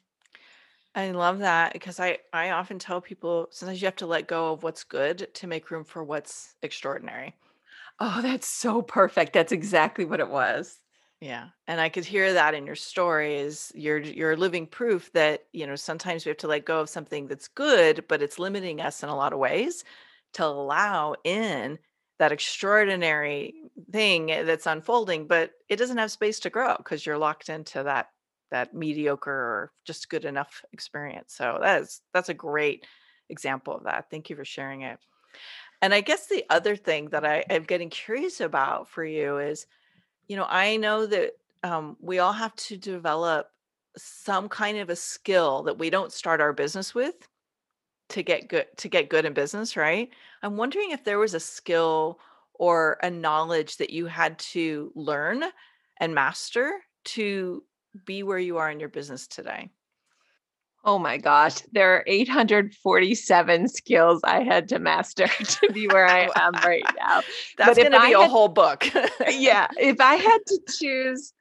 I 0.98 1.12
love 1.12 1.40
that 1.40 1.72
because 1.72 1.98
I 1.98 2.20
I 2.34 2.50
often 2.50 2.78
tell 2.78 3.00
people 3.00 3.48
sometimes 3.52 3.82
you 3.82 3.86
have 3.86 3.96
to 3.98 4.06
let 4.08 4.28
go 4.28 4.52
of 4.52 4.64
what's 4.64 4.84
good 4.84 5.34
to 5.36 5.48
make 5.48 5.72
room 5.72 5.86
for 5.86 6.04
what's 6.04 6.56
extraordinary. 6.62 7.38
Oh, 8.00 8.22
that's 8.22 8.48
so 8.48 8.82
perfect. 8.82 9.34
That's 9.34 9.52
exactly 9.52 10.06
what 10.06 10.20
it 10.20 10.30
was. 10.30 10.80
Yeah, 11.20 11.50
and 11.66 11.82
I 11.82 11.90
could 11.90 12.06
hear 12.06 12.32
that 12.34 12.54
in 12.54 12.68
your 12.68 12.76
story 12.76 13.38
is 13.38 13.72
you're 13.74 13.98
you're 14.00 14.38
living 14.38 14.68
proof 14.68 15.12
that, 15.14 15.48
you 15.52 15.66
know, 15.66 15.76
sometimes 15.76 16.26
we 16.26 16.30
have 16.30 16.38
to 16.38 16.48
let 16.48 16.66
go 16.66 16.80
of 16.80 16.90
something 16.90 17.28
that's 17.28 17.48
good, 17.48 18.08
but 18.08 18.22
it's 18.22 18.38
limiting 18.38 18.80
us 18.82 19.02
in 19.02 19.10
a 19.10 19.16
lot 19.16 19.34
of 19.34 19.40
ways 19.40 19.84
to 20.34 20.46
allow 20.46 21.16
in 21.24 21.80
that 22.20 22.32
extraordinary 22.32 23.56
thing 23.92 24.28
that's 24.28 24.68
unfolding, 24.68 25.26
but 25.28 25.54
it 25.70 25.78
doesn't 25.78 25.98
have 25.98 26.12
space 26.12 26.40
to 26.42 26.50
grow 26.52 26.76
because 26.78 27.04
you're 27.06 27.18
locked 27.18 27.50
into 27.50 27.82
that 27.84 28.10
that 28.52 28.74
mediocre 28.74 29.32
or 29.32 29.72
just 29.86 30.10
good 30.10 30.26
enough 30.26 30.64
experience. 30.74 31.34
So 31.34 31.60
that 31.62 31.82
is 31.82 32.02
that's 32.14 32.30
a 32.30 32.34
great 32.34 32.86
example 33.30 33.76
of 33.76 33.84
that. 33.84 34.10
Thank 34.10 34.30
you 34.30 34.36
for 34.36 34.46
sharing 34.46 34.82
it. 34.82 35.00
And 35.82 35.94
I 35.94 36.02
guess 36.02 36.28
the 36.28 36.44
other 36.50 36.76
thing 36.76 37.10
that 37.10 37.26
I 37.26 37.44
am 37.50 37.64
getting 37.64 37.90
curious 37.90 38.42
about 38.42 38.90
for 38.90 39.06
you 39.06 39.38
is 39.38 39.68
you 40.28 40.36
know, 40.36 40.46
I 40.48 40.78
know 40.78 41.06
that 41.06 41.32
um, 41.64 41.98
we 42.02 42.20
all 42.20 42.34
have 42.34 42.56
to 42.56 42.78
develop 42.78 43.50
some 43.98 44.48
kind 44.50 44.78
of 44.78 44.90
a 44.90 44.96
skill 44.96 45.64
that 45.64 45.80
we 45.80 45.90
don't 45.90 46.12
start 46.12 46.42
our 46.42 46.54
business 46.54 46.94
with 46.94 47.16
to 48.10 48.24
get 48.24 48.48
good 48.48 48.68
to 48.78 48.88
get 48.88 49.10
good 49.10 49.26
in 49.26 49.34
business, 49.34 49.76
right? 49.76 50.10
I'm 50.44 50.58
wondering 50.58 50.92
if 50.92 51.04
there 51.04 51.20
was 51.20 51.34
a 51.34 51.40
skill 51.40 52.20
or 52.54 52.98
a 53.02 53.10
knowledge 53.10 53.78
that 53.78 53.90
you 53.90 54.06
had 54.06 54.38
to 54.40 54.92
learn 54.96 55.44
and 56.00 56.14
master 56.14 56.72
to 57.06 57.64
be 58.06 58.24
where 58.24 58.40
you 58.40 58.58
are 58.58 58.70
in 58.70 58.80
your 58.80 58.90
business 58.90 59.28
today. 59.28 59.70
Oh 60.84 61.00
my 61.00 61.18
gosh, 61.18 61.56
there 61.74 61.96
are 61.96 62.04
847 62.08 63.68
skills 63.68 64.22
I 64.24 64.44
had 64.44 64.70
to 64.70 64.80
master 64.80 65.28
to 65.44 65.72
be 65.74 65.88
where 65.88 66.06
I 66.06 66.30
am 66.36 66.54
right 66.64 66.84
now. 66.98 67.22
That's 67.58 67.78
going 67.78 67.92
to 67.92 68.00
be 68.00 68.14
a 68.14 68.20
had 68.20 68.30
whole 68.30 68.48
book. 68.48 68.88
yeah, 69.28 69.68
if 69.78 70.00
I 70.00 70.16
had 70.16 70.40
to 70.48 70.60
choose, 70.78 71.34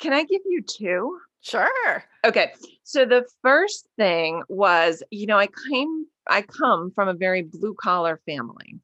can 0.00 0.12
I 0.12 0.24
give 0.24 0.42
you 0.46 0.62
2? 0.62 1.18
Sure. 1.42 2.04
Okay. 2.24 2.52
So 2.82 3.04
the 3.04 3.24
first 3.42 3.86
thing 3.96 4.42
was, 4.48 5.02
you 5.12 5.26
know, 5.26 5.38
I 5.38 5.48
came 5.70 6.06
I 6.26 6.42
come 6.42 6.90
from 6.94 7.08
a 7.08 7.14
very 7.14 7.42
blue 7.42 7.74
collar 7.74 8.20
family. 8.26 8.74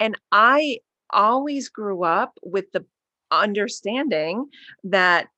And 0.00 0.16
I 0.32 0.78
always 1.10 1.68
grew 1.68 2.04
up 2.04 2.38
with 2.42 2.70
the 2.72 2.84
understanding 3.30 4.48
that 4.84 5.28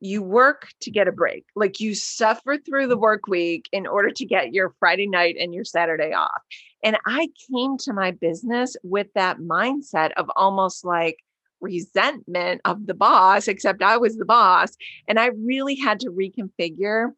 you 0.00 0.22
work 0.22 0.68
to 0.80 0.90
get 0.90 1.08
a 1.08 1.12
break. 1.12 1.44
Like 1.54 1.80
you 1.80 1.94
suffer 1.94 2.58
through 2.58 2.88
the 2.88 2.98
work 2.98 3.26
week 3.26 3.68
in 3.72 3.86
order 3.86 4.10
to 4.10 4.24
get 4.24 4.52
your 4.52 4.74
Friday 4.78 5.06
night 5.06 5.36
and 5.38 5.54
your 5.54 5.64
Saturday 5.64 6.12
off. 6.12 6.42
And 6.84 6.98
I 7.06 7.28
came 7.50 7.78
to 7.78 7.92
my 7.92 8.10
business 8.10 8.76
with 8.82 9.08
that 9.14 9.38
mindset 9.38 10.12
of 10.16 10.30
almost 10.36 10.84
like 10.84 11.18
resentment 11.60 12.60
of 12.64 12.86
the 12.86 12.94
boss, 12.94 13.48
except 13.48 13.82
I 13.82 13.96
was 13.96 14.16
the 14.16 14.26
boss. 14.26 14.76
And 15.08 15.18
I 15.18 15.26
really 15.26 15.76
had 15.76 16.00
to 16.00 16.10
reconfigure. 16.10 17.10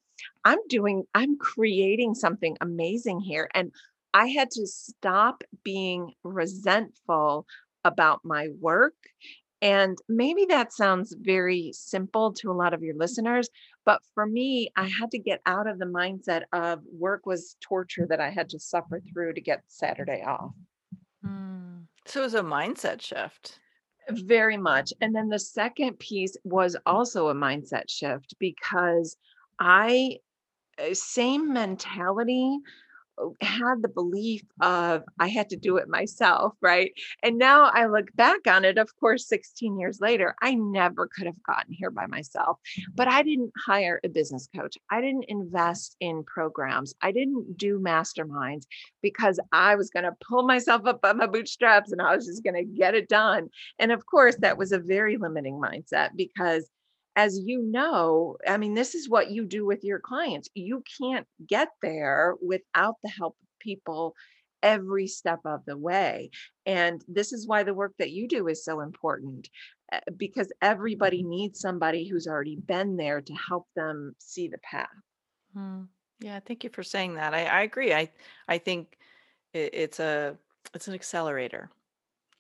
I'm 0.45 0.59
doing, 0.69 1.05
I'm 1.15 1.37
creating 1.37 2.15
something 2.15 2.57
amazing 2.61 3.21
here. 3.21 3.49
And 3.55 3.73
I 4.15 4.27
had 4.27 4.51
to 4.53 4.67
stop 4.67 5.43
being 5.65 6.13
resentful 6.23 7.47
about 7.85 8.21
my 8.25 8.49
work 8.61 8.95
and 9.61 9.99
maybe 10.09 10.47
that 10.47 10.73
sounds 10.73 11.15
very 11.21 11.73
simple 11.73 12.33
to 12.35 12.51
a 12.51 12.55
lot 12.55 12.75
of 12.75 12.83
your 12.83 12.95
listeners, 12.95 13.49
but 13.85 14.01
for 14.15 14.27
me, 14.27 14.71
I 14.77 14.85
had 14.85 15.11
to 15.13 15.19
get 15.19 15.41
out 15.47 15.67
of 15.67 15.79
the 15.79 15.87
mindset 15.87 16.43
of 16.53 16.81
work 16.93 17.27
was 17.27 17.57
torture 17.61 18.07
that 18.09 18.21
I 18.21 18.31
had 18.31 18.49
to 18.51 18.61
suffer 18.61 19.01
through 19.13 19.35
to 19.35 19.41
get 19.41 19.63
Saturday 19.67 20.23
off. 20.23 20.53
Mm. 21.25 21.87
So 22.07 22.21
it 22.21 22.25
was 22.25 22.35
a 22.35 22.43
mindset 22.43 23.03
shift. 23.03 23.59
Very 24.11 24.57
much. 24.57 24.93
And 25.01 25.15
then 25.15 25.29
the 25.29 25.39
second 25.39 25.99
piece 25.99 26.37
was 26.45 26.77
also 26.87 27.29
a 27.29 27.35
mindset 27.35 27.91
shift 27.91 28.35
because 28.39 29.17
I, 29.59 30.19
eh, 30.79 30.95
same 30.95 31.53
mentality 31.53 32.59
had 33.41 33.83
the 33.83 33.89
belief 33.89 34.43
of 34.61 35.03
I 35.19 35.29
had 35.29 35.51
to 35.51 35.57
do 35.57 35.77
it 35.77 35.89
myself, 35.89 36.55
right? 36.61 36.93
And 37.23 37.39
now 37.39 37.65
I 37.65 37.87
look 37.87 38.15
back 38.15 38.47
on 38.47 38.65
it, 38.65 38.79
of 38.79 38.91
course, 38.99 39.29
16 39.29 39.79
years 39.79 40.01
later, 40.01 40.35
I 40.43 40.55
never 40.55 41.07
could 41.07 41.27
have 41.27 41.43
gotten 41.43 41.73
here 41.73 41.91
by 41.91 42.07
myself. 42.07 42.59
But 42.95 43.09
I 43.09 43.23
didn't 43.23 43.53
hire 43.67 44.01
a 44.05 44.09
business 44.09 44.49
coach. 44.55 44.77
I 44.91 45.01
didn't 45.01 45.27
invest 45.29 45.97
in 46.01 46.25
programs. 46.25 46.95
I 47.03 47.13
didn't 47.13 47.57
do 47.57 47.79
masterminds 47.79 48.67
because 49.03 49.41
I 49.53 49.75
was 49.75 49.91
going 49.91 50.05
to 50.05 50.17
pull 50.27 50.45
myself 50.45 50.87
up 50.87 51.01
by 51.01 51.13
my 51.13 51.27
bootstraps 51.27 51.93
and 51.93 52.01
I 52.03 52.15
was 52.15 52.27
just 52.27 52.45
going 52.45 52.57
to 52.57 52.65
get 52.65 52.95
it 52.95 53.09
done. 53.09 53.49
And 53.79 53.93
of 53.93 54.07
course, 54.07 54.37
that 54.41 54.59
was 54.59 54.73
a 54.73 54.79
very 54.79 55.17
limiting 55.17 55.61
mindset 55.61 56.11
because 56.17 56.69
as 57.19 57.39
you 57.45 57.61
know, 57.63 58.37
I 58.47 58.57
mean, 58.59 58.75
this 58.75 58.95
is 58.95 59.09
what 59.09 59.31
you 59.31 59.45
do 59.45 59.67
with 59.67 59.83
your 59.85 60.01
clients. 60.01 60.49
You 60.55 60.83
can't 61.01 61.27
get 61.47 61.69
there 61.83 62.37
without 62.41 62.97
the 63.03 63.11
help 63.11 63.37
of 63.43 63.49
people 63.61 64.15
every 64.63 65.07
step 65.09 65.41
of 65.45 65.65
the 65.67 65.77
way. 65.77 66.31
And 66.67 67.05
this 67.09 67.33
is 67.33 67.47
why 67.47 67.63
the 67.65 67.75
work 67.75 67.95
that 67.99 68.13
you 68.13 68.29
do 68.29 68.49
is 68.49 68.65
so 68.65 68.81
important 68.81 69.49
eh, 69.93 70.01
because 70.17 70.53
everybody 70.63 71.23
needs 71.25 71.61
somebody 71.61 72.09
who's 72.09 72.27
already 72.29 72.57
been 72.57 72.97
there 72.97 73.21
to 73.21 73.35
help 73.35 73.67
them 73.77 74.15
see 74.21 74.49
the 74.49 74.59
path. 74.59 74.89
Hmm. 75.53 75.85
Yeah, 76.21 76.41
thank 76.41 76.65
you 76.65 76.71
for 76.71 76.83
saying 76.83 77.15
that. 77.15 77.35
I, 77.35 77.45
I 77.47 77.63
agree. 77.63 77.93
I 77.95 78.13
I 78.49 78.59
think 78.59 78.99
it, 79.53 79.75
it's 79.75 80.01
a 80.01 80.39
it's 80.75 80.89
an 80.89 80.95
accelerator, 80.95 81.71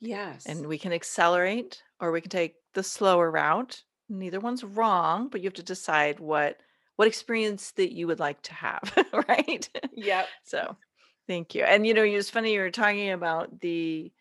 Yes. 0.01 0.45
and 0.45 0.66
we 0.66 0.79
can 0.79 0.93
accelerate 0.93 1.83
or 2.01 2.12
we 2.12 2.20
can 2.20 2.31
take 2.31 2.57
the 2.74 2.83
slower 2.83 3.31
route 3.31 3.85
neither 4.09 4.41
one's 4.41 4.65
wrong, 4.65 5.29
but 5.29 5.41
you 5.41 5.47
have 5.47 5.55
to 5.55 5.63
decide 5.63 6.21
what 6.21 6.61
what 6.97 7.09
experience 7.09 7.71
that 7.73 7.95
you 7.95 8.09
would 8.09 8.19
like 8.19 8.43
to 8.43 8.55
have, 8.55 8.93
right? 9.29 9.69
Yep. 9.93 10.33
So, 10.43 10.77
thank 11.29 11.55
you. 11.55 11.63
And 11.65 11.87
you 11.87 11.95
know, 11.95 12.03
it's 12.03 12.31
funny 12.31 12.55
you 12.55 12.61
were 12.61 12.71
talking 12.71 13.11
about 13.11 13.61
the 13.61 14.13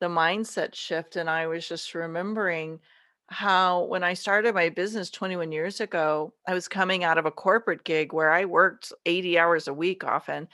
the 0.00 0.08
mindset 0.08 0.74
shift 0.74 1.16
and 1.16 1.30
I 1.30 1.46
was 1.46 1.66
just 1.68 1.94
remembering 1.94 2.80
how 3.28 3.84
when 3.84 4.04
I 4.04 4.14
started 4.14 4.54
my 4.54 4.68
business 4.68 5.10
21 5.10 5.52
years 5.52 5.80
ago, 5.80 6.34
I 6.46 6.54
was 6.54 6.68
coming 6.68 7.04
out 7.04 7.18
of 7.18 7.26
a 7.26 7.30
corporate 7.30 7.84
gig 7.84 8.12
where 8.12 8.30
I 8.30 8.44
worked 8.44 8.92
80 9.06 9.38
hours 9.38 9.68
a 9.68 9.74
week 9.74 10.04
often 10.04 10.48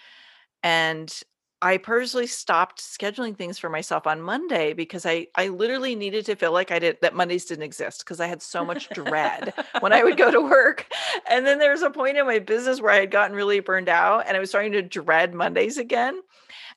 and 0.63 1.23
I 1.63 1.77
personally 1.77 2.27
stopped 2.27 2.81
scheduling 2.81 3.37
things 3.37 3.59
for 3.59 3.69
myself 3.69 4.07
on 4.07 4.23
Monday 4.23 4.73
because 4.73 5.05
I 5.05 5.27
I 5.37 5.49
literally 5.49 5.95
needed 5.95 6.25
to 6.27 6.37
feel 6.37 6.53
like 6.53 6.71
I 6.71 6.79
did 6.79 6.99
that 7.03 7.15
Mondays 7.15 7.45
didn't 7.45 7.65
exist 7.65 8.01
because 8.01 8.19
I 8.19 8.27
had 8.27 8.41
so 8.41 8.65
much 8.65 8.89
dread 8.91 9.53
when 9.81 9.93
I 9.93 10.03
would 10.03 10.17
go 10.17 10.31
to 10.33 10.41
work. 10.41 10.87
And 11.29 11.47
then 11.47 11.59
there 11.59 11.73
was 11.73 11.83
a 11.83 11.91
point 11.91 12.17
in 12.17 12.27
my 12.27 12.39
business 12.39 12.81
where 12.81 12.93
I 12.93 13.01
had 13.01 13.11
gotten 13.11 13.37
really 13.37 13.61
burned 13.61 13.91
out 13.91 14.25
and 14.27 14.37
I 14.37 14.41
was 14.41 14.49
starting 14.49 14.73
to 14.73 14.83
dread 14.83 15.35
Mondays 15.35 15.77
again. 15.77 16.19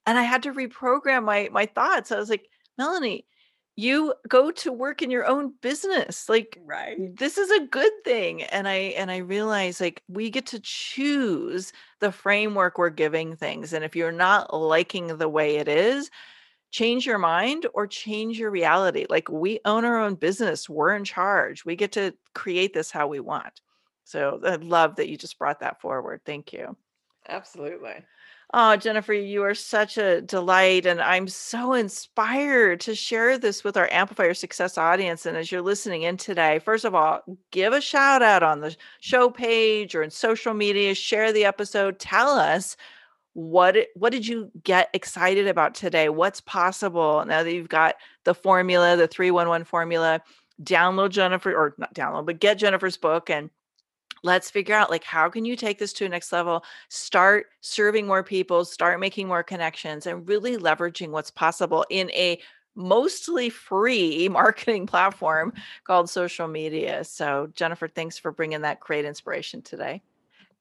And 0.06 0.18
I 0.20 0.24
had 0.24 0.44
to 0.44 0.54
reprogram 0.54 1.24
my 1.24 1.50
my 1.52 1.66
thoughts. 1.66 2.12
I 2.12 2.20
was 2.20 2.30
like, 2.30 2.50
Melanie, 2.78 3.26
you 3.76 4.14
go 4.28 4.52
to 4.52 4.72
work 4.72 5.02
in 5.02 5.10
your 5.12 5.26
own 5.26 5.54
business 5.62 6.30
like 6.30 6.62
Right. 6.66 7.18
this 7.18 7.38
is 7.38 7.50
a 7.52 7.66
good 7.68 7.92
thing 8.06 8.44
and 8.44 8.68
i 8.68 8.76
and 8.98 9.12
i 9.12 9.18
realize 9.18 9.82
like 9.82 10.04
we 10.08 10.30
get 10.30 10.46
to 10.46 10.60
choose 10.60 11.74
the 12.00 12.12
framework 12.12 12.78
we're 12.78 12.90
giving 12.90 13.36
things 13.36 13.74
and 13.74 13.84
if 13.84 13.96
you're 13.96 14.12
not 14.12 14.54
liking 14.54 15.08
the 15.18 15.30
way 15.30 15.58
it 15.58 15.68
is 15.68 16.10
change 16.72 17.06
your 17.06 17.20
mind 17.20 17.68
or 17.74 17.88
change 17.88 18.40
your 18.40 18.52
reality 18.52 19.06
like 19.10 19.30
we 19.30 19.60
own 19.66 19.86
our 19.86 20.00
own 20.00 20.16
business 20.16 20.70
we're 20.70 20.96
in 20.96 21.04
charge 21.04 21.66
we 21.66 21.76
get 21.76 21.92
to 21.92 22.14
create 22.36 22.74
this 22.74 22.92
how 22.92 23.08
we 23.08 23.20
want 23.20 23.62
so 24.04 24.40
i 24.46 24.56
love 24.56 24.96
that 24.96 25.10
you 25.10 25.18
just 25.18 25.40
brought 25.40 25.60
that 25.60 25.82
forward 25.82 26.22
thank 26.26 26.54
you 26.54 26.76
Absolutely. 27.28 28.06
Oh, 28.56 28.76
Jennifer, 28.76 29.14
you 29.14 29.42
are 29.44 29.56
such 29.56 29.98
a 29.98 30.22
delight. 30.22 30.86
And 30.86 31.02
I'm 31.02 31.28
so 31.28 31.74
inspired 31.74 32.82
to 32.82 32.94
share 32.94 33.40
this 33.40 33.64
with 33.64 33.76
our 33.76 33.90
Amplify 33.92 34.26
Your 34.26 34.36
Success 34.36 34.78
audience. 34.78 35.26
And 35.26 35.36
as 35.36 35.52
you're 35.52 35.64
listening 35.64 36.04
in 36.04 36.18
today, 36.18 36.60
first 36.60 36.86
of 36.86 36.94
all, 36.94 37.22
give 37.50 37.74
a 37.74 37.82
shout 37.82 38.22
out 38.22 38.44
on 38.44 38.60
the 38.60 38.76
show 39.00 39.32
page 39.32 39.96
or 39.96 40.04
in 40.04 40.12
social 40.12 40.54
media, 40.54 40.94
share 40.94 41.34
the 41.34 41.46
episode, 41.46 41.98
tell 41.98 42.30
us 42.30 42.78
what 43.34 43.76
what 43.96 44.12
did 44.12 44.28
you 44.28 44.52
get 44.64 44.90
excited 44.94 45.48
about 45.48 45.74
today? 45.74 46.10
What's 46.10 46.42
possible 46.42 47.26
now 47.26 47.42
that 47.42 47.52
you've 47.52 47.70
got 47.70 47.96
the 48.24 48.36
formula, 48.36 48.96
the 48.96 49.08
311 49.08 49.66
formula? 49.66 50.22
Download 50.62 51.10
Jennifer 51.10 51.52
or 51.56 51.74
not 51.80 51.96
download, 51.96 52.28
but 52.28 52.40
get 52.40 52.60
Jennifer's 52.60 52.98
book 52.98 53.32
and 53.32 53.50
let's 54.24 54.50
figure 54.50 54.76
out 54.76 54.90
like 54.90 55.04
how 55.04 55.30
can 55.30 55.46
you 55.46 55.56
take 55.56 55.78
this 55.78 55.94
to 55.94 56.06
a 56.06 56.10
next 56.10 56.32
level 56.32 56.64
start 56.90 57.48
serving 57.62 58.08
more 58.08 58.24
people 58.24 58.66
start 58.66 59.00
making 59.00 59.28
more 59.28 59.44
connections 59.44 60.08
and 60.08 60.28
really 60.28 60.58
leveraging 60.58 61.10
what's 61.10 61.32
possible 61.32 61.86
in 61.90 62.10
a 62.12 62.40
mostly 62.76 63.50
free 63.50 64.28
marketing 64.32 64.88
platform 64.88 65.54
called 65.84 66.10
social 66.10 66.48
media 66.48 67.04
so 67.04 67.48
jennifer 67.54 67.88
thanks 67.88 68.18
for 68.18 68.32
bringing 68.32 68.62
that 68.62 68.80
great 68.80 69.06
inspiration 69.06 69.62
today 69.62 70.02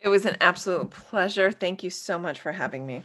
It 0.00 0.08
was 0.08 0.26
an 0.26 0.36
absolute 0.40 0.90
pleasure. 0.90 1.52
Thank 1.52 1.82
you 1.82 1.90
so 1.90 2.18
much 2.18 2.40
for 2.40 2.52
having 2.52 2.84
me. 2.86 3.04